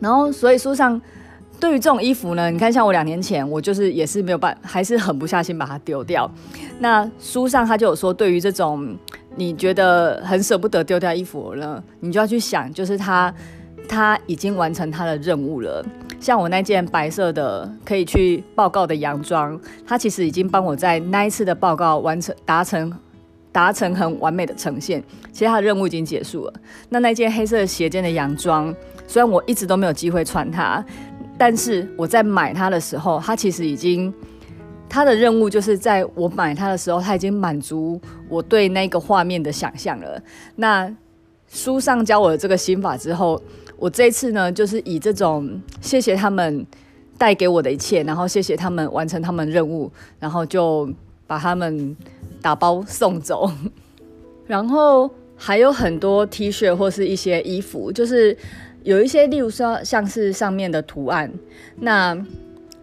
[0.00, 1.00] 然后，所以书上
[1.60, 6.28] 对于这种衣服呢，你看像我两年前，我就是也是没有办，还是狠不下心把它丢掉。
[6.80, 8.96] 那书上他就有说，对于这种
[9.36, 13.32] 你觉得很舍不得丢掉衣服呢，你就要去想，就是它
[13.88, 15.84] 他已经完成他的任务了。
[16.20, 22.92] 像我那件白色的可以去报告的洋装，他其实已经帮我在那一次的报告完成达成
[23.50, 25.02] 达成很完美的呈现。
[25.32, 26.52] 其实他的任务已经结束了。
[26.88, 28.74] 那那件黑色斜肩的洋装，
[29.06, 30.84] 虽然我一直都没有机会穿它，
[31.38, 34.12] 但是我在买它的时候，它其实已经
[34.88, 40.20] 他的任务就是在我买它的时候，他已经满足我对那个画面的想象了。
[40.56, 40.92] 那
[41.48, 43.40] 书上教我的这个心法之后。
[43.80, 45.48] 我这次呢，就是以这种
[45.80, 46.66] 谢谢他们
[47.16, 50.92] 带给我的一切，然后谢谢他们完成他们任务，然后就
[51.28, 51.96] 把他们
[52.42, 53.48] 打包送走。
[54.48, 58.36] 然后还有很多 T 恤或是一些衣服，就是
[58.82, 61.32] 有一些，例如说像是上面的图案。
[61.76, 62.18] 那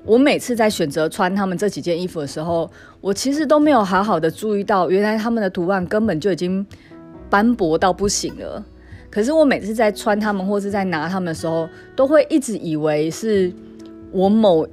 [0.05, 6.65] 我每次在选择穿他们这几件衣服的时候，我其实都没有好好的注意到，原来他们的图案根本就已经
[7.29, 8.63] 斑驳到不行了。
[9.09, 13.49] 可是我每次在穿它们或是在拿它们的时候，都会一直以为是
[14.11, 14.67] 我某，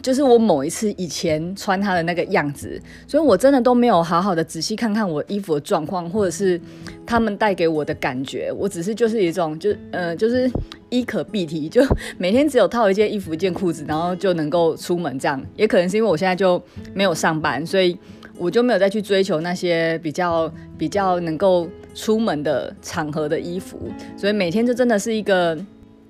[0.00, 6.60] 就是我某一次以前穿它的那个样子，所以我真的都没有好好的仔细看看我衣服的状况，或者是
[7.04, 8.52] 他们带给我的感觉。
[8.56, 10.48] 我只是就是一种，就呃，就是
[10.90, 11.82] 衣可蔽体，就
[12.18, 15.42] 每天只有套一件衣服、一件裤子，然后就能够出门这样。
[15.56, 16.62] 也可能是因为我现在就
[16.94, 17.98] 没有上班，所以
[18.36, 21.68] 我就没有再去追求那些比较比较能够。
[21.98, 23.76] 出门的场合的衣服，
[24.16, 25.58] 所以每天就真的是一个，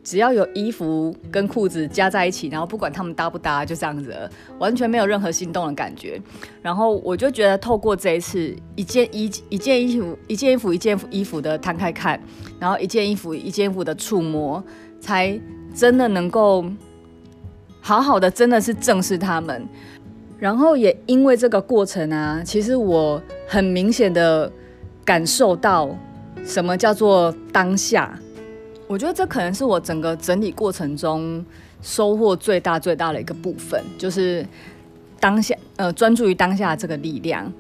[0.05, 4.15] 只要有衣服跟裤子加在一起，然后不管他们搭不搭，就这样子，
[4.59, 6.21] 完全没有任何心动的感觉。
[6.61, 12.21] 然后我就觉得，透过这一次一件衣一件衣服一件衣服一件衣服的摊开看，
[12.61, 14.63] 然后一件衣服一件衣服的触摸，
[15.01, 15.41] 才
[15.75, 16.67] 真的能够
[17.81, 19.67] 好好的，真的是正视他们。
[20.39, 24.53] 然后也因为这个过程啊，其实我很明显的。
[25.09, 25.89] 感受到
[26.45, 28.15] 什么叫做当下？
[28.87, 31.43] 我觉得这可能是我整个整理过程中
[31.81, 34.47] 收获最大最大的一个部分，就是
[35.19, 37.51] 当下，呃，专注于当下这个力量。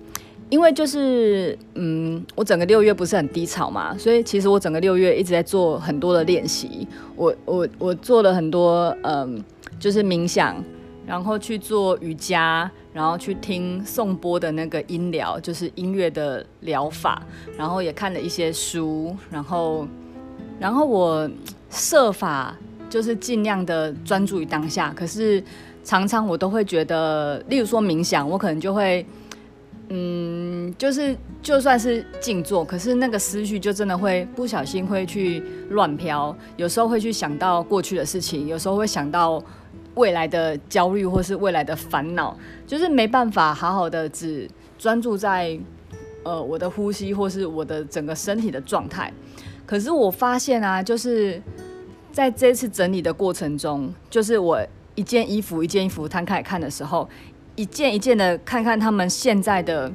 [0.50, 6.87] 因为就是，嗯，我整个六月不是很低潮嘛，所以其实我整个六月一直在做很多的练习。
[7.16, 9.42] 我我我做了很多，嗯，
[9.80, 10.62] 就是冥想。
[11.06, 17.22] 然后去做瑜伽，然后去听颂钵的那个音疗，就是音乐的疗法。
[17.56, 19.87] 然后也看了一些书，然后，
[20.58, 21.30] 然后我
[21.70, 22.56] 设法
[22.90, 24.92] 就是尽量的专注于当下。
[24.96, 25.40] 可是
[25.84, 29.06] 常常我都会觉得，例如说冥想，我可能就会，
[29.90, 36.37] 嗯，就是就算是静坐，可是那个思绪就真的会不小心会去乱飘。
[36.56, 39.40] 有时候会去想到过去的事情，有时候会想到。
[39.98, 45.58] 未来的焦虑或是未来的烦恼，就是没办法好好的只专注在
[46.22, 49.12] 呃我的呼吸或是我的整个身体的状态。
[49.66, 51.42] 可是我发现啊，就是
[52.12, 57.08] 在这次整理的过程中，就是我一件衣服一件衣服摊开看的时候，
[57.56, 59.90] 一件一件的看看他们现在的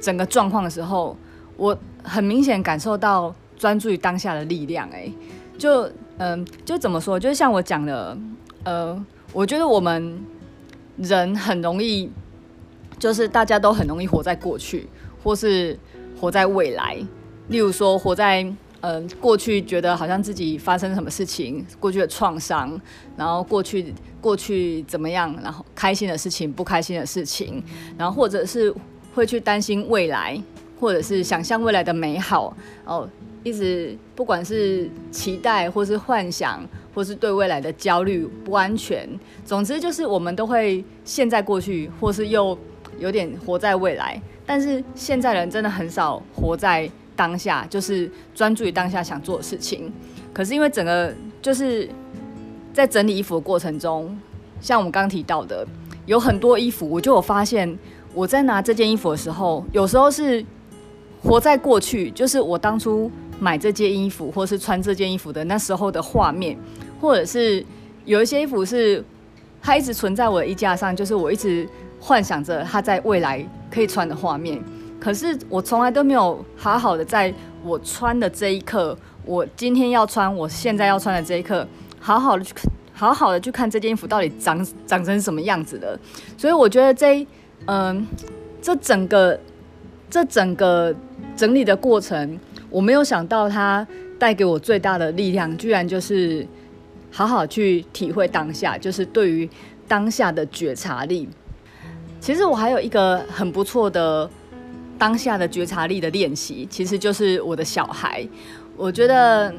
[0.00, 1.16] 整个状况的时候，
[1.56, 4.88] 我很明显感受到专注于当下的力量。
[4.90, 5.12] 哎，
[5.58, 7.18] 就嗯、就怎么说？
[7.18, 8.16] 就是像我讲的，
[8.62, 9.04] 呃。
[9.38, 10.20] 我觉得我们
[10.96, 12.10] 人很容易，
[12.98, 14.88] 就是大家都很容易活在过去，
[15.22, 15.78] 或是
[16.20, 16.96] 活在未来。
[17.46, 22.80] 例如说，活在嗯、呃、过去，觉得好像自己发生什么事情，过去的创伤，
[23.16, 27.62] 然后过去过去怎么样，然后开心的事情，不开心的事情，
[27.96, 28.74] 然后或者是
[29.14, 30.36] 会去担心未来，
[30.80, 33.08] 或者是想象未来的美好，哦，
[33.44, 36.60] 一直不管是期待或是幻想。
[36.98, 39.08] 或是对未来的焦虑不安全，
[39.44, 42.58] 总之就是我们都会陷在过去，或是又
[42.98, 44.20] 有点活在未来。
[44.44, 49.92] 但是现在人真的很少活在当下，就是专注于当下想做的事情。
[50.32, 51.88] 可是因为整个就是
[52.72, 54.18] 在整理衣服的过程中，
[54.60, 55.64] 像我们刚刚提到的，
[56.04, 57.78] 有很多衣服，我就有发现，
[58.12, 60.44] 我在拿这件衣服的时候，有时候是
[61.22, 63.08] 活在过去，就是我当初
[63.38, 66.58] 买这件衣服，或是穿这件衣服的那时候的画面。
[67.00, 67.64] 或者是
[68.04, 69.04] 有一些衣服是
[69.60, 71.68] 它一直存在我的衣架上，就是我一直
[72.00, 74.62] 幻想着它在未来可以穿的画面。
[75.00, 77.32] 可是我从来都没有好好的在
[77.62, 81.66] 我穿的这一刻，我今天要穿，我现在要穿的这一刻，
[82.00, 82.54] 好好的去
[82.92, 85.98] 好好的去看这件衣服到底长长成什么样子的。
[86.36, 87.24] 所以我觉得这
[87.66, 88.06] 嗯，
[88.60, 89.38] 这整个
[90.10, 90.94] 这整个
[91.36, 92.38] 整理的过程，
[92.70, 93.86] 我没有想到它
[94.18, 96.46] 带给我最大的力量，居然就是。
[97.10, 99.48] 好好去体会当下，就是对于
[99.86, 101.28] 当下的觉察力。
[102.20, 104.28] 其实我还有一个很不错的
[104.98, 108.26] 当下的觉察力的练习，其实就是我的小孩。
[108.76, 109.54] 我觉得，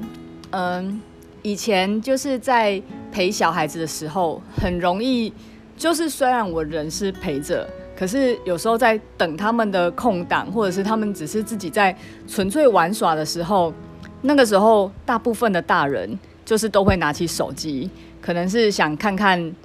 [0.52, 1.02] 嗯，
[1.41, 2.82] 以前就是在
[3.12, 5.34] 陪小孩子的时候，很容易
[5.78, 11.97] 就是虽然我人是陪着，可是有时候在等他们的空档，或者是他们只是自己在
[12.28, 13.74] 纯粹玩耍的时候，
[14.22, 16.18] 那个时候大部分的大人
[16.50, 17.88] 就是都会拿起手机，
[18.20, 19.56] 可能是想看看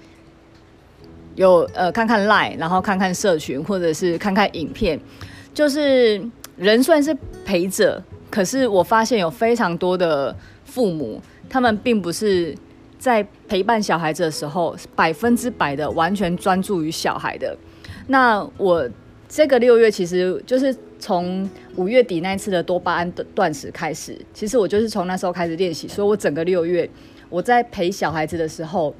[1.34, 5.00] 有呃看看 Line，然后看看社群，或者是看看影片，
[5.54, 6.22] 就是
[6.58, 11.18] 人算是陪着，可是我发现有非常多的父母。
[11.48, 12.54] 他们并不是
[12.98, 17.56] 在陪伴小孩子的时候百分之百的完全专注于小孩的。
[18.08, 18.86] 那我
[19.26, 26.88] 这个六月其实就是从五月底那一次的多巴胺断断食开始，其实我就是从那时候开始练习，所以我整个六月
[27.28, 28.94] 我在陪小孩子的时候，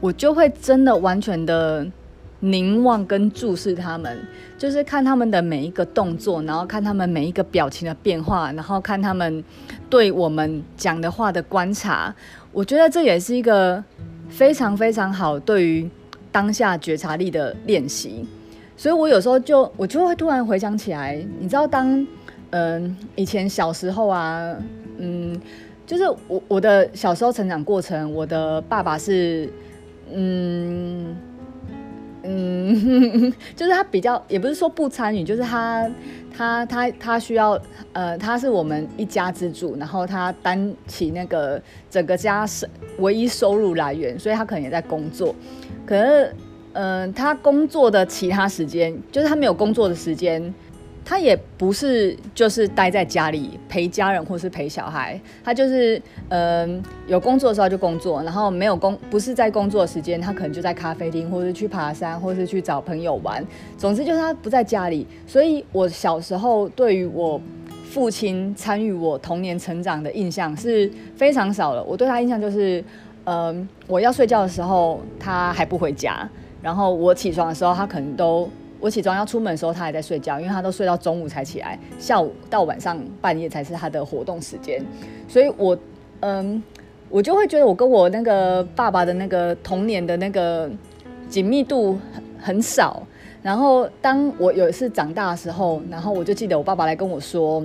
[0.00, 1.86] 我就会真的完全的。
[2.44, 4.18] 凝望跟注视他们，
[4.58, 9.44] 就是看他们的每一个动作，然后看他们每一个表情的变化，然后看他们
[9.88, 12.12] 对我们讲的话的观察。
[12.50, 13.80] 我觉得这也是一个
[14.28, 15.88] 非常非常好对于
[16.32, 18.26] 当下觉察力的练习。
[18.82, 22.04] 所以我有时候就我就会突然回想起来，你知道当，
[22.50, 24.56] 嗯以前小时候啊，
[24.98, 25.40] 嗯，
[25.86, 29.48] 就是我我的小时候成长过程，我的爸爸是
[30.12, 31.14] 嗯。
[32.24, 35.88] 嗯， 就是他比较，也不是说不参与，就是他，
[36.32, 37.60] 他，他，他需要，
[37.92, 41.60] 呃，他是我们一家之主，然后他担起那个
[41.90, 42.68] 整个家是
[42.98, 45.34] 唯一收入来源，所以他可能也在工作，
[45.84, 46.32] 可是，
[46.72, 50.52] 嗯、他工作的其他时间，就是他没有工作的时间。
[51.04, 63.44] 他也不是就是待在家里陪家人或是陪小孩，他就是嗯、有工作的时候就工作，然后没有工不是在工作的时间，他可能就在咖啡厅，或是去爬山，或是去找朋友玩。
[63.76, 65.04] 总之就是他不在家里。
[65.26, 67.38] 所以我小时候对于我
[67.90, 71.82] 父亲参与我童年成长的印象是非常少的。
[71.82, 72.82] 我对他印象就是，
[73.24, 76.26] 嗯、我要睡觉的时候他还不回家，
[76.62, 78.48] 然后我起床的时候他可能都。
[78.80, 84.84] 我起床要出门的时候，他还在睡觉，因为他都睡到中午才起来，下午到晚上半夜才是他的活动时间。
[85.28, 85.78] 所以我，
[86.18, 86.60] 嗯，
[87.08, 90.68] 我就会觉得我跟我那个爸爸的那个童年的那个
[91.28, 93.00] 紧密度很很少。
[93.40, 97.64] 然后，当我有一次长大的时候，然后我就记得我爸爸来跟我说，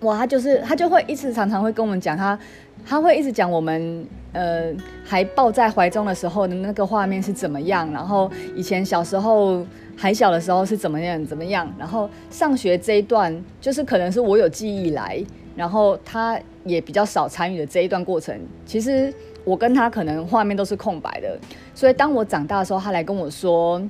[0.00, 2.36] 哇，他就是他就会一直常常会跟我们讲他。
[2.84, 4.04] 他会一直讲我们，
[4.34, 4.70] 呃，
[5.04, 9.64] 还抱在怀中的时候的那个画面是怎么样，然后以前小时候
[9.96, 11.24] 还小的时候是怎么样？
[11.24, 15.24] 怎么样，然后上学这一段就是可能是我有记忆来，
[15.56, 19.14] 然后他也比较少参与的这一段过程，其实
[19.44, 21.38] 我跟他可能画面都是空白的，
[21.74, 23.80] 所以当我长大的时候，他来跟我说，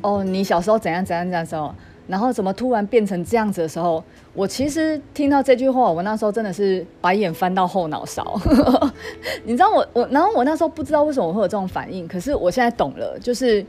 [0.00, 1.74] 哦，你小时候怎样怎样怎样时候。
[2.08, 4.02] 然后怎么突然变成这样子的时候，
[4.32, 8.40] 我其实听到这句话，我那时候真的是白眼翻到后脑勺。
[9.44, 13.64] 你知道我我，然后我那时候不知道为什么我会有这种反应，可是我现在懂了，就是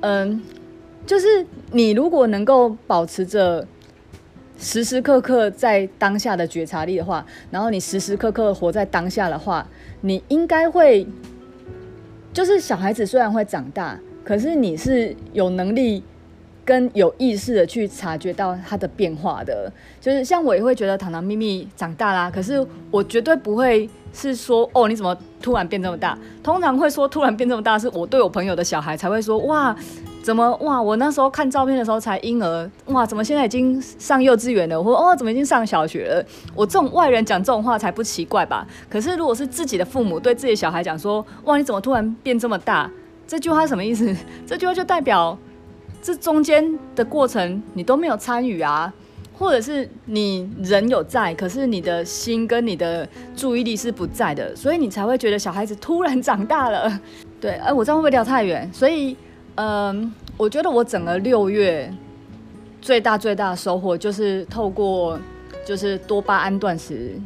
[0.00, 0.42] 嗯，
[1.06, 3.66] 就是你如果能够保持着
[4.58, 9.66] 时时刻刻在当下的觉察力的话，然后你时时刻刻活在当下的话，
[10.00, 11.06] 你应该会，
[12.32, 16.02] 就是小孩子虽然会长大，可是你是有能力。
[16.64, 26.18] 跟有意识的去察觉到他的变化的，就是像我也会觉得糖糖咪咪长大啦，可是我绝对不会是说哦，你怎么突然变这么大？
[26.42, 29.76] 通常会说突然变这么大，是我对我朋友的小孩才会说哇，
[30.22, 30.80] 怎么哇？
[30.80, 34.80] 我那时候看照片的时候才婴儿，哇，怎么现在已经上幼稚园了？
[34.80, 36.24] 我说哦，怎么已经上小学了？
[36.54, 38.66] 我这种外人讲这种话才不奇怪吧？
[38.88, 42.90] 可是如果是自己的父母对自己小孩讲说哇，你怎么突然变这么大？
[43.26, 44.14] 这句话什么意思？
[44.46, 45.36] 这句话就代表。
[46.04, 48.92] 这中间的过程你都没有参与啊，
[49.32, 57.00] 或者是你人有在，可是你的心跟你的注意力是不在的，所以你才会觉得小孩子突然长大了。
[57.40, 58.70] 对，哎，我这样会不会聊太远？
[58.70, 59.16] 所以，
[59.54, 61.90] 嗯，我觉得我整个六月
[62.82, 65.18] 最大最大的收获就是透过
[65.66, 67.18] 就是多巴胺断食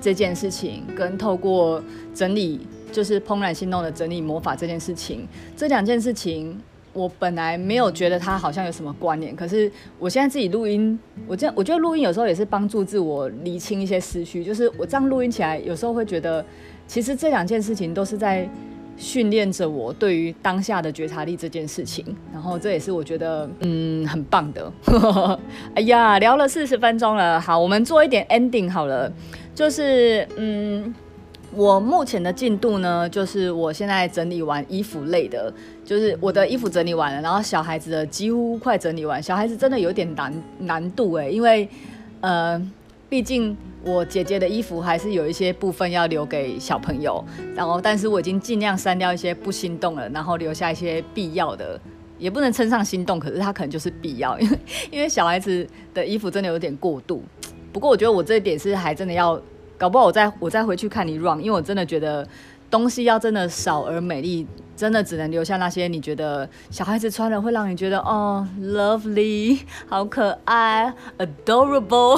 [0.00, 1.82] 这件事情，跟透过
[2.14, 6.58] 整理就是怦然心动的整理魔法这件事情，这两件事情。
[6.92, 14.44] 我本来没有觉得它好像有什么关联，可是我现在自己录音，我这样我觉得录音有时候也是帮助自我厘清一些思绪。
[14.44, 16.44] 就是我这样录音起来，有时候会觉得，
[16.86, 18.48] 其实这两件事情都是在
[18.96, 22.04] 训练着我对于当下的觉察力这件事情。
[22.32, 24.72] 然后这也是我觉得嗯很棒的。
[25.74, 29.10] 哎呀，聊了四十分钟了，好，我们做一点 ending 好了，
[29.54, 30.94] 就是嗯。
[31.54, 35.52] 我目前的进度呢，就是我现在整理完衣服类的，
[35.84, 39.22] 就是我的衣服整理完了，然后小孩子的几乎快整理完。
[39.22, 41.68] 小孩子真的有点难难度诶，因为
[42.22, 42.60] 呃，
[43.08, 47.22] 毕竟我姐姐的衣服还是有一些部分要留给小朋友，
[47.54, 51.78] 然后但是我已经尽量删掉一些不心动了，然后留下一些必要的，
[52.18, 54.58] 也不能称上心动，可是它可能就是必要，因为
[54.90, 57.22] 因为小孩子的衣服真的有点过度。
[57.72, 59.38] 不过我觉得我这一点是还真的要，
[59.82, 62.24] 搞不好我再我再回去看你 run，因为我真的觉得
[62.70, 69.58] 东西要真的少而美丽，真的只能留下那些你觉得小孩子穿了会让你觉得哦 lovely
[69.88, 72.16] 好可爱 adorable，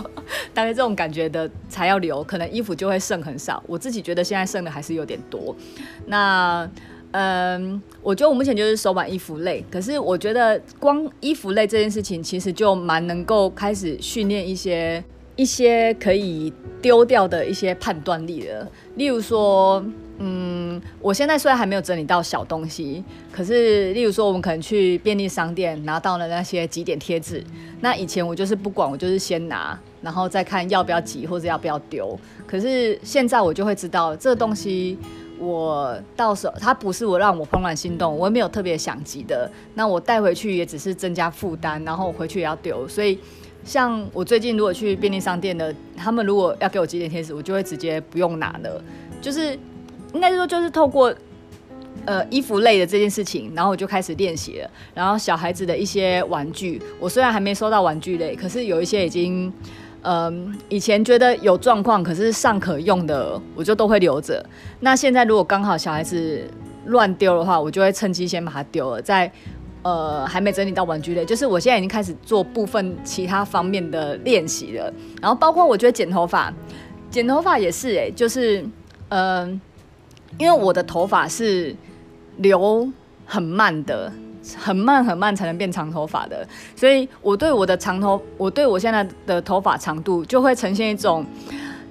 [0.54, 3.62] 大概这种感觉的才要留，可能衣服就会剩很少。
[3.66, 5.54] 我自己觉得现在剩的还是有点多。
[6.06, 6.66] 那
[7.10, 15.04] 嗯，我觉得我目前就是手把衣服类，可是我觉得光衣服类这件事情，其实就蛮能够开始训练一些
[15.42, 18.68] 一些可以丢掉的一些判断力了。
[18.94, 19.84] 例如说，
[20.18, 27.42] 嗯，我现在虽然还没有整理到小东西，可是例如说，我们可能去便利商店拿到了那些集点贴纸，
[27.80, 32.16] 那以前我就是不管，我就是先拿，然后再看要不要集或者要不要丢。
[32.46, 34.96] 可是现在我就会知道这东西。
[35.38, 39.50] 我到时候它不是我让我怦然心动，我也没有特别想集的。
[39.74, 42.86] 那我带回去也只是增加负担，然后我回去也要丢。
[42.86, 43.18] 所以，
[43.64, 48.82] 像我最近如果去便利商店的，他们如果要给我集点贴纸，我就会直接不用拿了。
[49.20, 49.58] 就是
[50.12, 51.14] 应该说，就是透过
[52.04, 54.70] 呃衣服类的这件事情，然后我就开始练习了。
[54.94, 59.52] 然后小孩子的一些玩具，我虽然还没收到玩具类，可是有一些已经。
[60.04, 64.44] 嗯，以前觉得有状况，可是尚可用的，我就都会留着。
[64.80, 66.42] 那现在如果刚好小孩子
[66.86, 69.30] 乱丢的话，我就会趁机先把它丢了，再
[69.82, 74.92] 呃还没整理到玩具类，就是我现在已经开始做部分其他方面的练习了。
[75.20, 76.52] 然后包括我觉得剪头发，
[77.10, 78.64] 剪头发也是哎、就是
[79.08, 79.60] 嗯，
[80.38, 81.74] 因为我的头发是
[82.38, 82.88] 留
[83.26, 84.12] 很慢的。
[84.58, 91.24] 很慢很慢才能变长头发的，所以我对我的长头，我对我现在的头发长度就会呈现一种，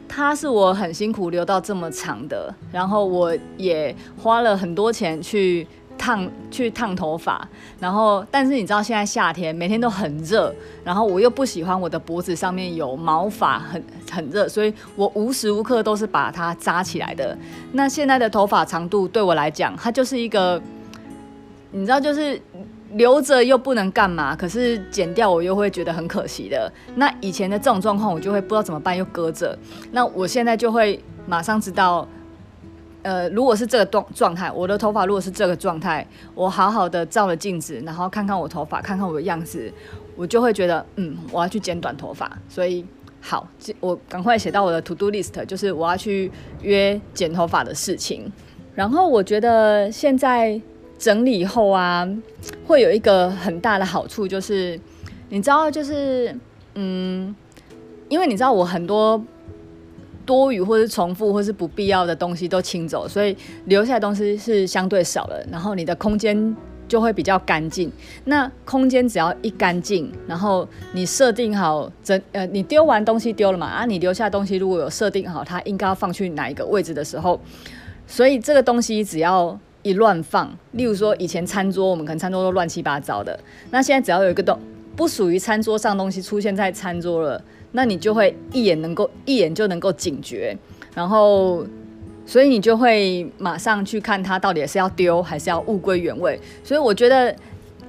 [0.06, 5.66] 它是我很辛苦留到这么长的，然后我也花了很多钱去
[5.98, 7.48] 烫去烫头发，
[7.80, 17.38] 然后但是你知道现在夏天每天都很热，然后我又不喜欢我的脖子上面有毛发很很热，所以我无时无刻都是把它扎起来的。
[17.74, 20.62] 那现在的头发长度对我来讲，它就是一个。
[21.74, 22.38] 你知道，就是
[22.96, 26.70] 留着又不能干嘛，可是剪掉我又会觉得很可惜的。
[26.96, 29.58] 那以前的这种状况，我就会不知道怎么办，又搁着。
[29.94, 32.06] 那我现在就会马上知道，
[33.04, 39.72] 呃，如果是这个状状态，我的头发如果是这个状态，我好好的照了镜子，然后看看我头发，看看我的样子，
[40.16, 42.32] 我就会觉得，嗯，我要去剪短头发。
[42.48, 42.86] 所以，
[43.20, 43.48] 好，
[43.80, 46.32] 我赶快写到我的 to do list，就是我要去
[46.62, 48.32] 约剪头发的事情。
[48.76, 50.62] 然后我觉得现在。
[51.02, 52.08] 整理后啊，
[52.68, 54.80] 会有一个很大的好处，就是
[55.30, 56.32] 你知道，就是
[56.76, 57.36] 嗯，
[58.08, 59.20] 因为你知道我很多
[60.32, 66.56] 多余或是重复或是不必要的东西都清走，所以留下来的东西是相对少了，然后你的空间
[66.88, 67.92] 就会比较干净。
[68.24, 77.38] 那空间只要一干净，然后你设定好整呃，你丢完东西丢了嘛，啊，你留下的东西如果有设定好它应该要放去哪一个位置的时候，
[78.08, 79.60] 所以这个东西只要。
[79.84, 83.40] 一乱放，例如说以前餐桌，我们可能餐桌都乱七八糟的。
[83.72, 84.56] 那现在只要有一个东
[84.96, 90.58] 不属于餐桌上东西出现在餐桌了，那你就会一眼能够一眼就能够警觉，
[90.94, 91.66] 然后
[92.26, 96.40] 所以你就会马上去看它到底是要丢还是要物归原位。
[96.64, 97.36] 所以我觉得，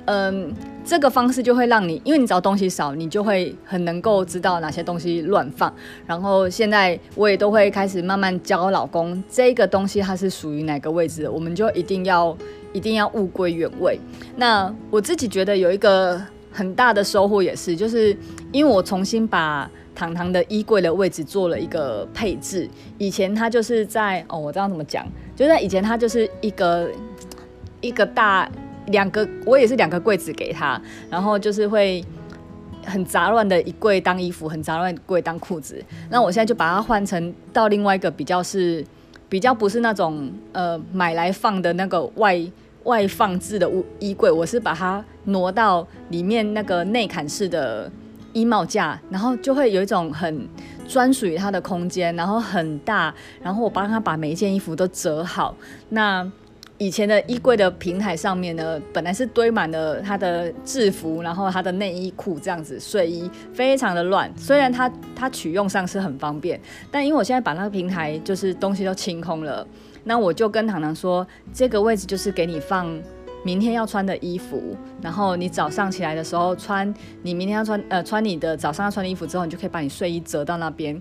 [0.07, 0.53] 嗯。
[0.85, 5.73] 这个方式就会让你，因为你找东西少，你就会很能够知道哪些东西乱放。
[6.09, 12.37] 然后现在我也都会开始慢慢教老公，这个东西它是属于哪个位置，我们就一定要
[12.73, 13.97] 一定要物归原位。
[14.35, 16.21] 那我自己觉得有一个
[16.53, 18.17] 很大的收获也是，就是
[18.53, 22.69] 因为我重新把糖糖的衣柜的位置做了一个配置。
[22.99, 25.07] 以前它就是在哦，我这样怎么讲？
[25.35, 26.91] 就在以前它就是一个
[27.81, 28.49] 一个大。
[28.87, 32.05] 两个，我也是两个柜子给他，然后就是会
[32.85, 35.81] 很杂乱的一柜当衣服，很杂乱的柜当裤子。
[36.11, 38.85] 那我现在就把它换成到另外一个比较是
[39.29, 42.37] 比较不是那种呃买来放的那个外
[42.85, 47.91] 外放置的衣柜，我是把它挪到里面那个内砍式的
[48.33, 50.49] 衣帽架，然后就会有一种很
[50.89, 55.55] 专属于它的空间，然后很大，然后我帮他把每一件衣服都折好，
[55.89, 56.31] 那。
[56.79, 64.29] 以前的衣柜的平台上面呢，本来是堆满了他的制服，然后他的内衣裤这样子，睡衣非常的乱。
[64.37, 66.61] 虽然它它取用上是很方便，
[66.91, 69.65] 但因为我现在把那个平台就是东西都清空了，
[70.05, 73.01] 那我就跟糖糖说，这个位置就是给你放
[73.45, 76.93] 明天要穿的衣服，然后你早上起来的时候穿
[77.23, 81.01] 你明天要穿呃穿你的早上要穿的衣服之后，你就可以把你睡衣折到那边。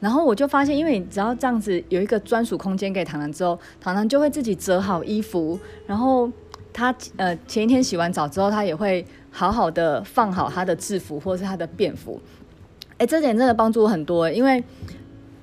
[0.00, 6.30] 然后我就发现，因为你只要这样子有一个专属空间给糖糖之后，糖糖就会自己折好衣服，然后
[6.72, 12.20] 他呃前一天洗完澡之后，他也会好好的放好他的制服或是他的便服。
[12.96, 14.64] 哎，这点真的帮助我很多，因为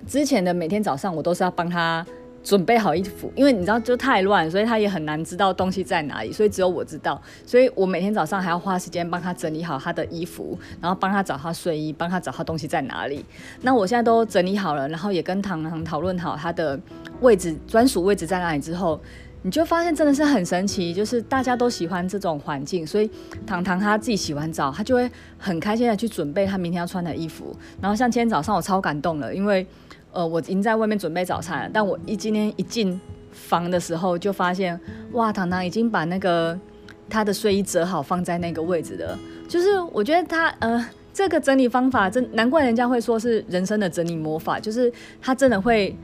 [0.07, 2.05] 之前的每天早上我都是要帮他。
[2.43, 13.25] 准备好衣服，因为你知道就太乱，所以他也很难知道东西在哪里，所以只有我知道，所以我每天早上还要花时间帮他整理好他的衣服，然后帮他找他睡衣，帮他找他东西在哪里。
[13.61, 16.79] 那我现在都整理好了，然后也跟糖糖讨论好他的
[17.21, 18.99] 位置，专属位置在哪里之后，
[19.41, 23.09] 你就发现真的是很神奇，就是大家都喜欢这种环境，所以
[23.45, 27.55] 糖糖他自己洗完澡，他就会很开心的去准备他明天要穿的衣服。
[27.81, 29.67] 然后像今天早上我超感动了，因为。
[30.11, 32.99] 呃，我已经在外面准备早餐了，但我一今天一进
[33.31, 34.79] 房的时候，就发现
[35.11, 36.59] 哇，糖糖已经把那个
[37.07, 39.17] 他的睡衣折好放在那个位置了。
[39.47, 40.83] 就是我觉得他呃，
[41.13, 44.91] 这个整理方法真难怪人家会说是人生的整理魔法，就是
[45.21, 45.95] 他真的会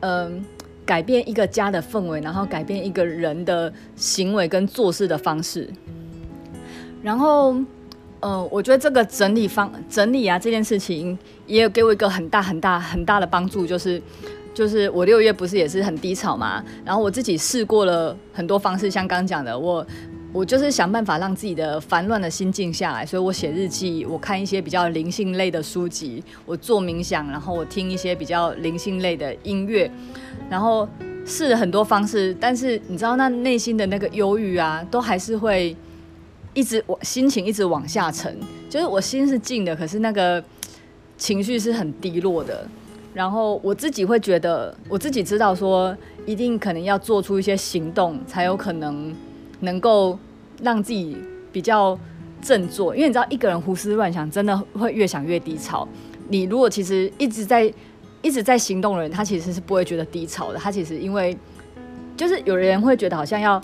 [0.00, 0.44] 嗯、
[0.84, 5.68] 改变一个家的氛围，然后改变一个人的行为跟做事的方式，
[7.02, 7.54] 然后。
[8.28, 11.16] 嗯、我觉得这个整理方整理啊这件事情，
[11.46, 14.02] 也有给我一个很大很大很大的帮助，就是
[14.52, 19.86] 就是我六月不是也是很低潮嘛，然后我自己试过了很多方式，像刚讲的，我
[20.32, 29.88] 我就是想办法让自己的烦乱的心静下来，所以我写日记，我看一些比较灵性类的书籍，我做冥想，然后我听一些比较灵性类的音乐，
[30.50, 30.88] 然后
[31.24, 35.76] 试了很多方式，但是你知道那内心的那个忧郁啊，都还是会。
[36.56, 38.34] 一直我心情一直往下沉，
[38.70, 40.42] 就是我心是静的，可是那个
[41.18, 42.66] 情绪是很低落的。
[43.12, 45.94] 然后我自己会觉得，我自己知道说，
[46.24, 49.14] 一定可能要做出一些行动，才有可能
[49.60, 50.18] 能够
[50.62, 51.14] 让自己
[51.52, 51.98] 比较
[52.40, 52.96] 振作。
[52.96, 55.86] 因为你知道，一个人胡思乱想，真的会越想越低潮。
[56.30, 57.70] 你如果其实一直在
[58.22, 60.58] 一直在行动的人，他其实是不会觉得低潮的。
[60.58, 61.36] 他其实因为
[62.16, 63.62] 就是有人会觉得好像要。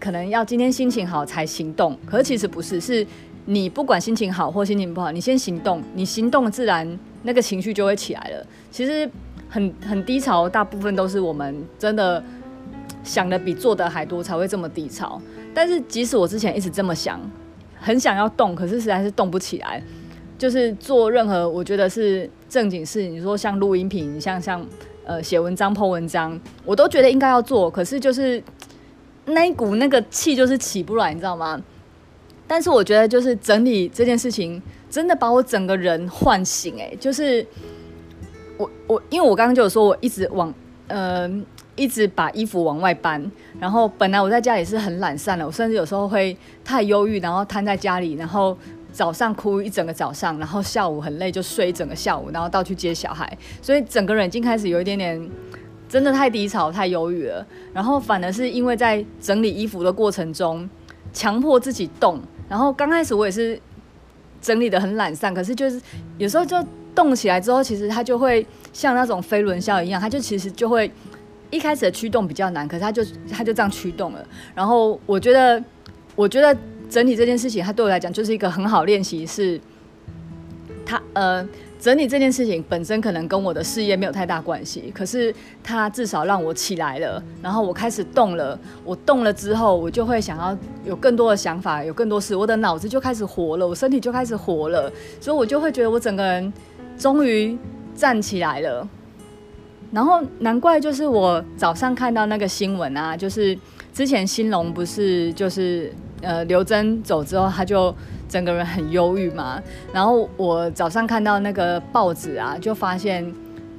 [0.00, 3.06] 可能要今天心情好才行动，可是其实不是，是
[3.44, 8.46] 你不管心情好或心情不好，你先行动，你行动自然那个情绪就会起来了。
[8.70, 9.08] 其实
[9.50, 12.24] 很很低潮，大部分都是我们真的
[13.04, 15.20] 想的比做的还多才会这么低潮。
[15.52, 17.20] 但是即使我之前一直这么想，
[17.78, 19.82] 很想要动，可是实在是动不起来。
[20.38, 24.66] 就是做任何我觉得是正经事，你说像录音频，像像
[25.04, 28.42] 呃写文章、剖文章，我都觉得应该要做，可是就是。
[29.26, 31.60] 那一股那个气就是起不来，你知道吗？
[32.46, 34.60] 但是我觉得就是整理这件事情，
[34.90, 36.74] 真的把我整个人唤醒。
[36.80, 37.46] 哎，就是
[38.56, 40.52] 我我因为我刚刚就有说，我一直往
[40.88, 41.30] 呃
[41.76, 43.24] 一直把衣服往外搬，
[43.60, 48.58] 然后本来我在家里是很懒散的，我甚至有时候会太忧郁，然后瘫在家里，然后
[48.90, 55.30] 早上哭一整个早上，然后下午很累就睡一整个下午，然后到去接小孩，所以整个人已经开始有一点点。
[55.90, 60.70] 真的太低潮、太忧郁了，然后反而是因为在整理衣服的过程中，
[61.12, 62.20] 强迫自己动。
[62.48, 63.60] 然后刚开始我也是
[64.40, 65.82] 整理得很懒散，可是就是
[66.16, 66.64] 有时候就
[66.94, 70.88] 动起来之后，其实它就会像那种飞轮效应一样，它就其实就会
[71.50, 74.24] 一开始的驱动比较难，可是它就它就这样驱动了。
[74.54, 75.60] 然后我觉得，
[76.14, 76.56] 我觉得
[76.88, 79.60] 整理这件事情，它对我来讲就是一个很好练习，是
[80.86, 81.44] 它呃。
[81.80, 88.58] 整理这件事情本身可能跟我的事业没有太大关系，可是它至少让我起来了，然后我开始动了。
[88.84, 96.52] 我动了之后，我就会想要有更多的想法，有更多事，我的脑子就开始活了，我身体就开始活了，所以我就会觉得我整个人
[96.98, 97.56] 终于
[97.94, 98.86] 站起来了。
[99.90, 103.58] 然后难怪就是我早上看到那个新闻啊，就是
[103.92, 105.90] 之前兴隆不是就是
[106.22, 107.94] 呃刘真走之后，他就。
[108.30, 109.60] 整个人很忧郁嘛，
[109.92, 113.28] 然后我早上看到那个报纸啊，就发现，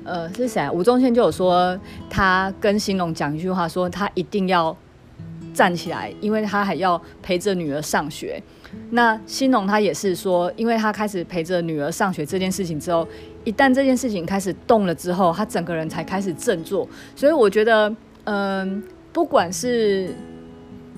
[0.04, 0.70] 呃，是谁？
[0.72, 1.80] 吴宗宪就有说，
[2.10, 4.76] 他跟兴隆讲一句话，说他一定要
[5.54, 8.44] 站起来，因为他还要陪着女儿上学。
[8.90, 13.08] 那兴隆他也是说，因为他开始陪着女儿上学这件事情之后，
[13.46, 16.86] 一旦这件事情开始动了之后，他整个人才开始振作。
[17.16, 18.84] 所以我觉得，嗯、
[19.14, 20.14] 不管是。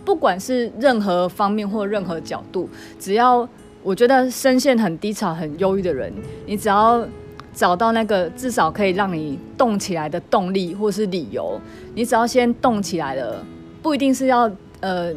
[0.05, 3.47] 不管是任何方面或任何角度，只要
[3.81, 6.11] 我觉得深陷很低潮、很忧郁的人，
[6.45, 7.05] 你只要
[7.53, 11.59] 找到那个至少可以让你动起来的动力或是理由，
[11.95, 13.45] 你只要先动起来了，
[13.81, 14.49] 不一定是要
[14.81, 15.13] 呃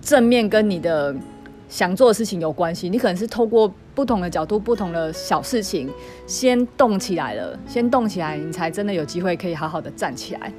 [0.00, 1.14] 正面跟你的
[1.68, 5.88] 想做的事情有关系，你可能是透过不同的角度、不同的小事情
[6.26, 10.52] 先动起来了，先动起来，你才真的有机会可以好好的站起来。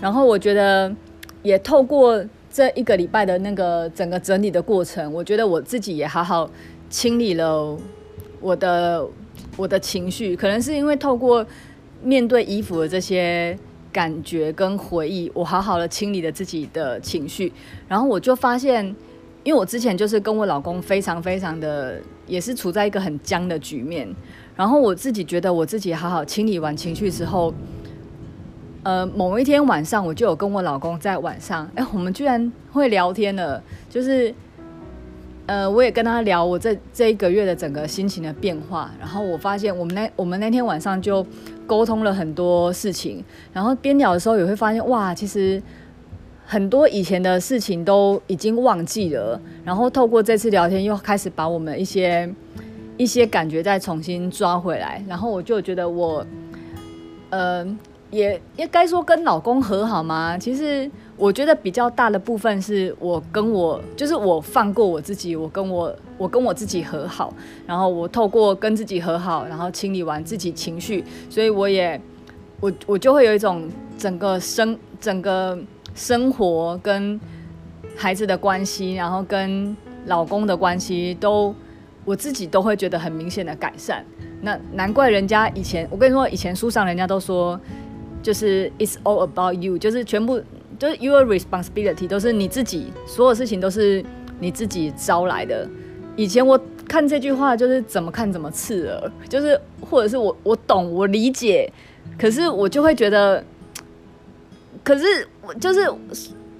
[0.00, 0.94] 然后我觉得
[1.42, 2.24] 也透过。
[2.58, 6.50] 这一个礼拜的那个整个整理的过程，我觉得我自己也好好
[6.90, 7.78] 清理了
[8.40, 9.06] 我的
[9.56, 11.46] 我的情绪，可能是因为透过
[12.02, 13.56] 面对衣服的这些
[13.92, 17.52] 感觉跟回忆，我好好的清理了自己的情绪，
[17.86, 18.84] 然后我就发现，
[19.44, 24.12] 因为我之前就是跟我老公非常非常的，也是处在一个很僵的局面，
[24.56, 27.54] 然后我自己觉得我自己好好清理完情绪之后。
[28.84, 33.60] 呃，某一天晚上，我就有跟我老公在晚上，哎、我们居然会聊天了。
[33.90, 34.32] 就是，
[35.46, 38.90] 呃，我也跟他聊我这这一个月的整个心情的变化。
[38.98, 41.26] 然后我发现，我们那我们那天晚上就
[41.66, 43.22] 沟通了很多事情。
[43.52, 45.60] 然后边聊的时候，也会发现，哇，其实
[46.46, 49.38] 很多以前的事情都已经忘记了。
[49.64, 52.32] 然后透过这次聊天，又开始把我们一些
[52.96, 55.04] 一些感觉再重新抓回来。
[55.08, 56.24] 然后我就觉得我，
[57.30, 57.66] 呃。
[58.10, 60.38] 也也该说跟老公和好吗？
[60.38, 67.32] 其实我觉得比较大的部分是我跟我，就是我放过我自己，我跟我我跟我自己和好，
[67.66, 72.00] 然后我透过跟自己和好，然后清理完自己情绪，所以我也
[72.60, 75.58] 我我就会有一种整个生整个
[75.94, 77.20] 生活跟
[77.94, 81.54] 孩子的关系，然后跟老公的关系都
[82.06, 84.02] 我自己都会觉得很明显的改善。
[84.40, 87.60] 那难怪人家以前我跟你说，以前书上人家都说。
[88.28, 90.38] 就是 it's all about you，就是全部
[90.78, 94.04] 就是 your responsibility，都是你自己，所有事情都是
[94.38, 95.66] 你自己招来的。
[96.14, 101.72] 以前我看这句话就是怎么看怎么刺耳，就是或者是我我懂我理解，
[102.18, 103.42] 可是我就会觉得，
[104.84, 105.90] 可是我就是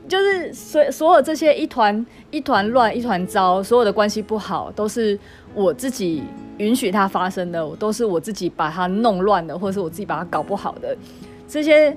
[0.08, 5.18] 就是所所有这些一团一团乱一团糟，所有的关系不好都是
[5.54, 6.22] 我自己
[6.56, 10.96] 允许它发生的，都是我自己把它弄乱的，或者是我自己把它搞不好的。
[11.48, 11.96] 这些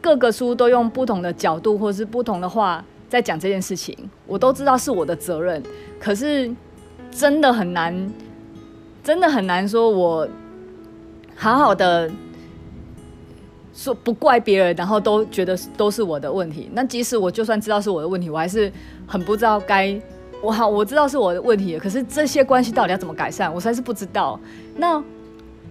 [0.00, 3.96] 各个书都用不同的角度或是不同的话在讲这件事情，
[4.26, 5.62] 我都知道是我的责任，
[5.98, 6.54] 可是
[7.10, 8.12] 真的很难，
[9.02, 10.28] 真的很难说我
[11.34, 12.10] 好好的
[13.72, 16.70] 说不怪别人，然后都觉得都是我的问题。
[16.74, 18.70] 那即使我就算知道是我的问题，我还是
[19.06, 19.98] 很不知道该
[20.42, 24.38] 我好，我知道是我的问题，可是这些关系到底要怎么改善，我实在是不知道。
[24.76, 25.02] 那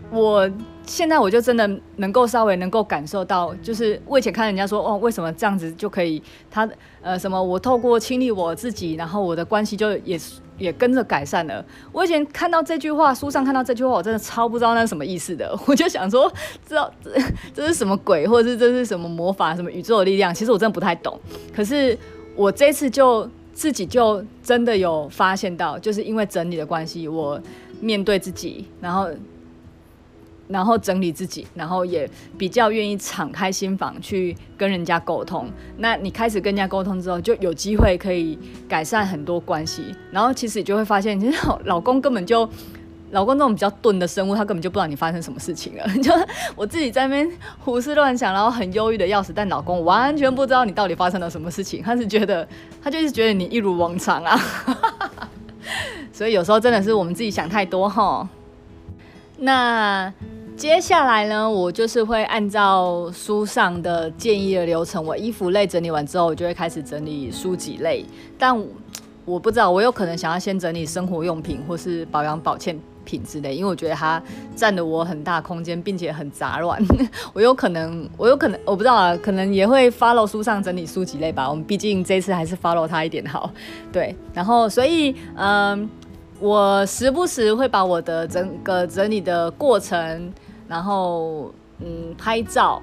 [0.09, 0.49] 我。
[0.89, 6.21] 现在我就真的能够稍微能够感受到，就是我以前看人家说哦，为什么这样子就可以？
[6.49, 6.67] 他
[7.01, 7.41] 呃什么？
[7.41, 10.19] 我透过清理我自己，然后我的关系就也
[10.57, 11.63] 也跟着改善了。
[11.91, 15.55] 我以前看到这句话，书上看到这句话，我真的超不知道那是什么意思的。
[15.67, 16.27] 我就想说，
[16.67, 17.11] 知道这
[17.53, 20.33] 这是什么鬼，或者是这是什么魔法，什么宇宙的力量？
[20.33, 21.17] 其实我真的不太懂。
[21.55, 21.95] 可是
[22.35, 27.39] 我这次就自己就真的有发现到，就是因为整理的关系，我
[27.79, 29.07] 面对自己，然后。
[30.49, 35.47] 然后整理自己，然后也比较愿意敞开心房去跟人家沟通。
[35.77, 38.37] 那你开始跟人家沟通之后，就有机会可以
[38.67, 39.95] 改善很多关系。
[40.11, 42.49] 然后其实你就会发现，其实老公根本就，
[43.11, 45.87] 老公这种比较钝的生物，他根本就不知道你发生什么事情了。
[46.01, 46.11] 就
[46.55, 51.83] 我自己在那边胡思乱想，然后很忧郁的要死，但老公完全不知道你到底发生了什么事情。
[51.83, 52.47] 他是觉得，
[52.81, 54.39] 他就是觉得你一如往常啊。
[56.11, 58.27] 所以有时候真的是我们自己想太多哈。
[59.37, 60.11] 那。
[60.59, 68.05] 接下来呢，我就是会按照书上的建议的流程，我衣服类整理完之后，我就会开始整理书籍类。
[68.37, 68.53] 但
[69.23, 74.21] 我，不知道，我有可能想要先整理生活用品或是保养保健品之类，因为我觉得它
[74.53, 76.77] 占了我很大空间，并且很杂乱。
[77.31, 81.49] 我有可能，我有可能，我不知道啊，可能也会 follow 书上整理书籍类吧。
[81.49, 83.49] 我们毕竟这次还是 follow 它一点好。
[83.93, 85.89] 对，然后所以，嗯，
[86.41, 90.29] 我时不时会把我的整个整理的过程。
[90.69, 92.79] 然后，嗯，拍照，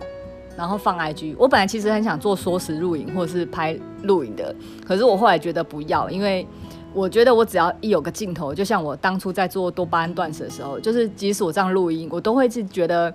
[0.57, 1.37] 然后放 IG。
[1.39, 4.53] 我本来其实很想做缩时录影或者是拍录影的，
[4.85, 6.45] 可是我后来觉得不要，因为
[6.93, 13.15] 我觉得我只要一有个镜头，就像我当初在做多巴胺断食的时候，就是即使我这样录音，我都会是觉得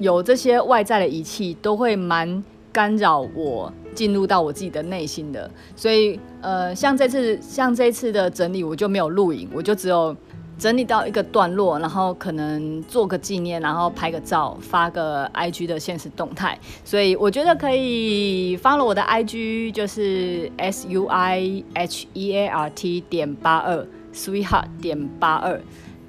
[0.00, 2.42] 有这些外在的仪器都会蛮
[2.72, 5.50] 干扰我进入到我自己的内心的。
[5.76, 10.16] 所以，呃，像这次像这次的整理，我就没有录影，我就只有。
[10.58, 16.58] 整理到一个段落，然后可能做个纪念，然后拍个照，发个 IG 的限时动态。
[16.84, 25.60] 所以我觉得可以 follow 我的 IG，就是 S U I H E A R T 点八二 Sweetheart 点八二。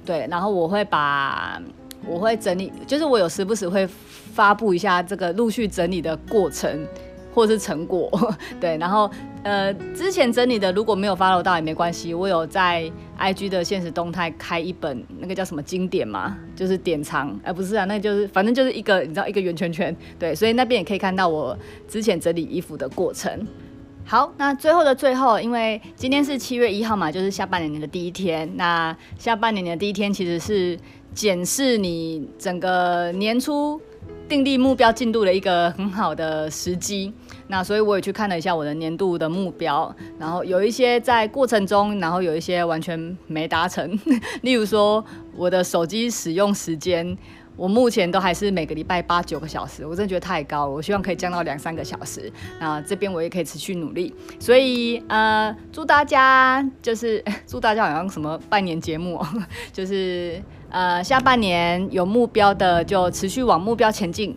[0.06, 1.60] 对，然后我会把
[2.06, 6.86] 我会整理，就是我有时不时会发布一下这个陆续整理的过程。
[7.38, 8.10] 或是成果，
[8.60, 9.08] 对，然后
[9.44, 23.46] 呃，之前整理的如果没有 follow 到也没关系，我有在 IG 的现实动态开一本那个叫什么经典嘛，就是典藏，哎、不是啊，那就是反正就是一个你知道一个圆圈圈，对，所以那边也可以看到我之前整理衣服的过程。
[24.04, 28.50] 好，那最后的最后，因为今天是七月一号嘛，就是下半年的第一天。
[28.56, 30.76] 那下半年的第一天其实是
[31.14, 33.80] 检视你整个年初
[34.26, 37.12] 订立目标进度的一个很好的时机。
[37.48, 43.98] 那所以我也去看了一下我的年度的目标，然后有一些在过程中，然后有一些完全没达成。
[44.42, 47.16] 例如说，我的手机使用时间。
[47.56, 50.72] 我目前都还是每个礼拜八九个小时，我真的觉得太高了。
[50.72, 52.32] 我希望可以降到两三个小时。
[52.60, 54.14] 那这边我也可以持续努力。
[54.38, 59.20] 所以呃，祝大家就是 祝大家好像什么拜年节目，
[59.74, 60.40] 就是
[60.70, 64.36] 呃下半年有目标的就持续往目标前进。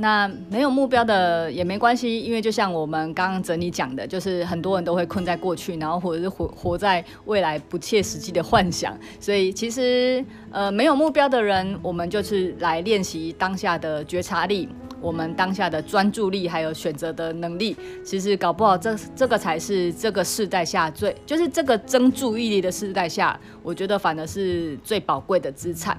[0.00, 8.98] 那没有目标的也没关系，因为就像我们刚刚整理讲的，就是很多人都会困在过去，然后或者是活活在未来不切实际的幻想。
[9.20, 14.66] 所以其实呃没有目标的人，我们就是来练习当下的觉察力，
[15.02, 17.76] 我们当下的专注力，还有选择的能力。
[18.02, 25.94] 其实搞不好这这个才是这个世代下最，就是这个争注意力的世代下，我觉得反而是最宝贵的资产。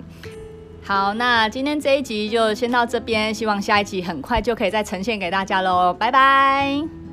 [0.84, 7.11] 好，那今天这一集就先到这边，希望下一集很快就可以再呈现给大家喽，拜拜。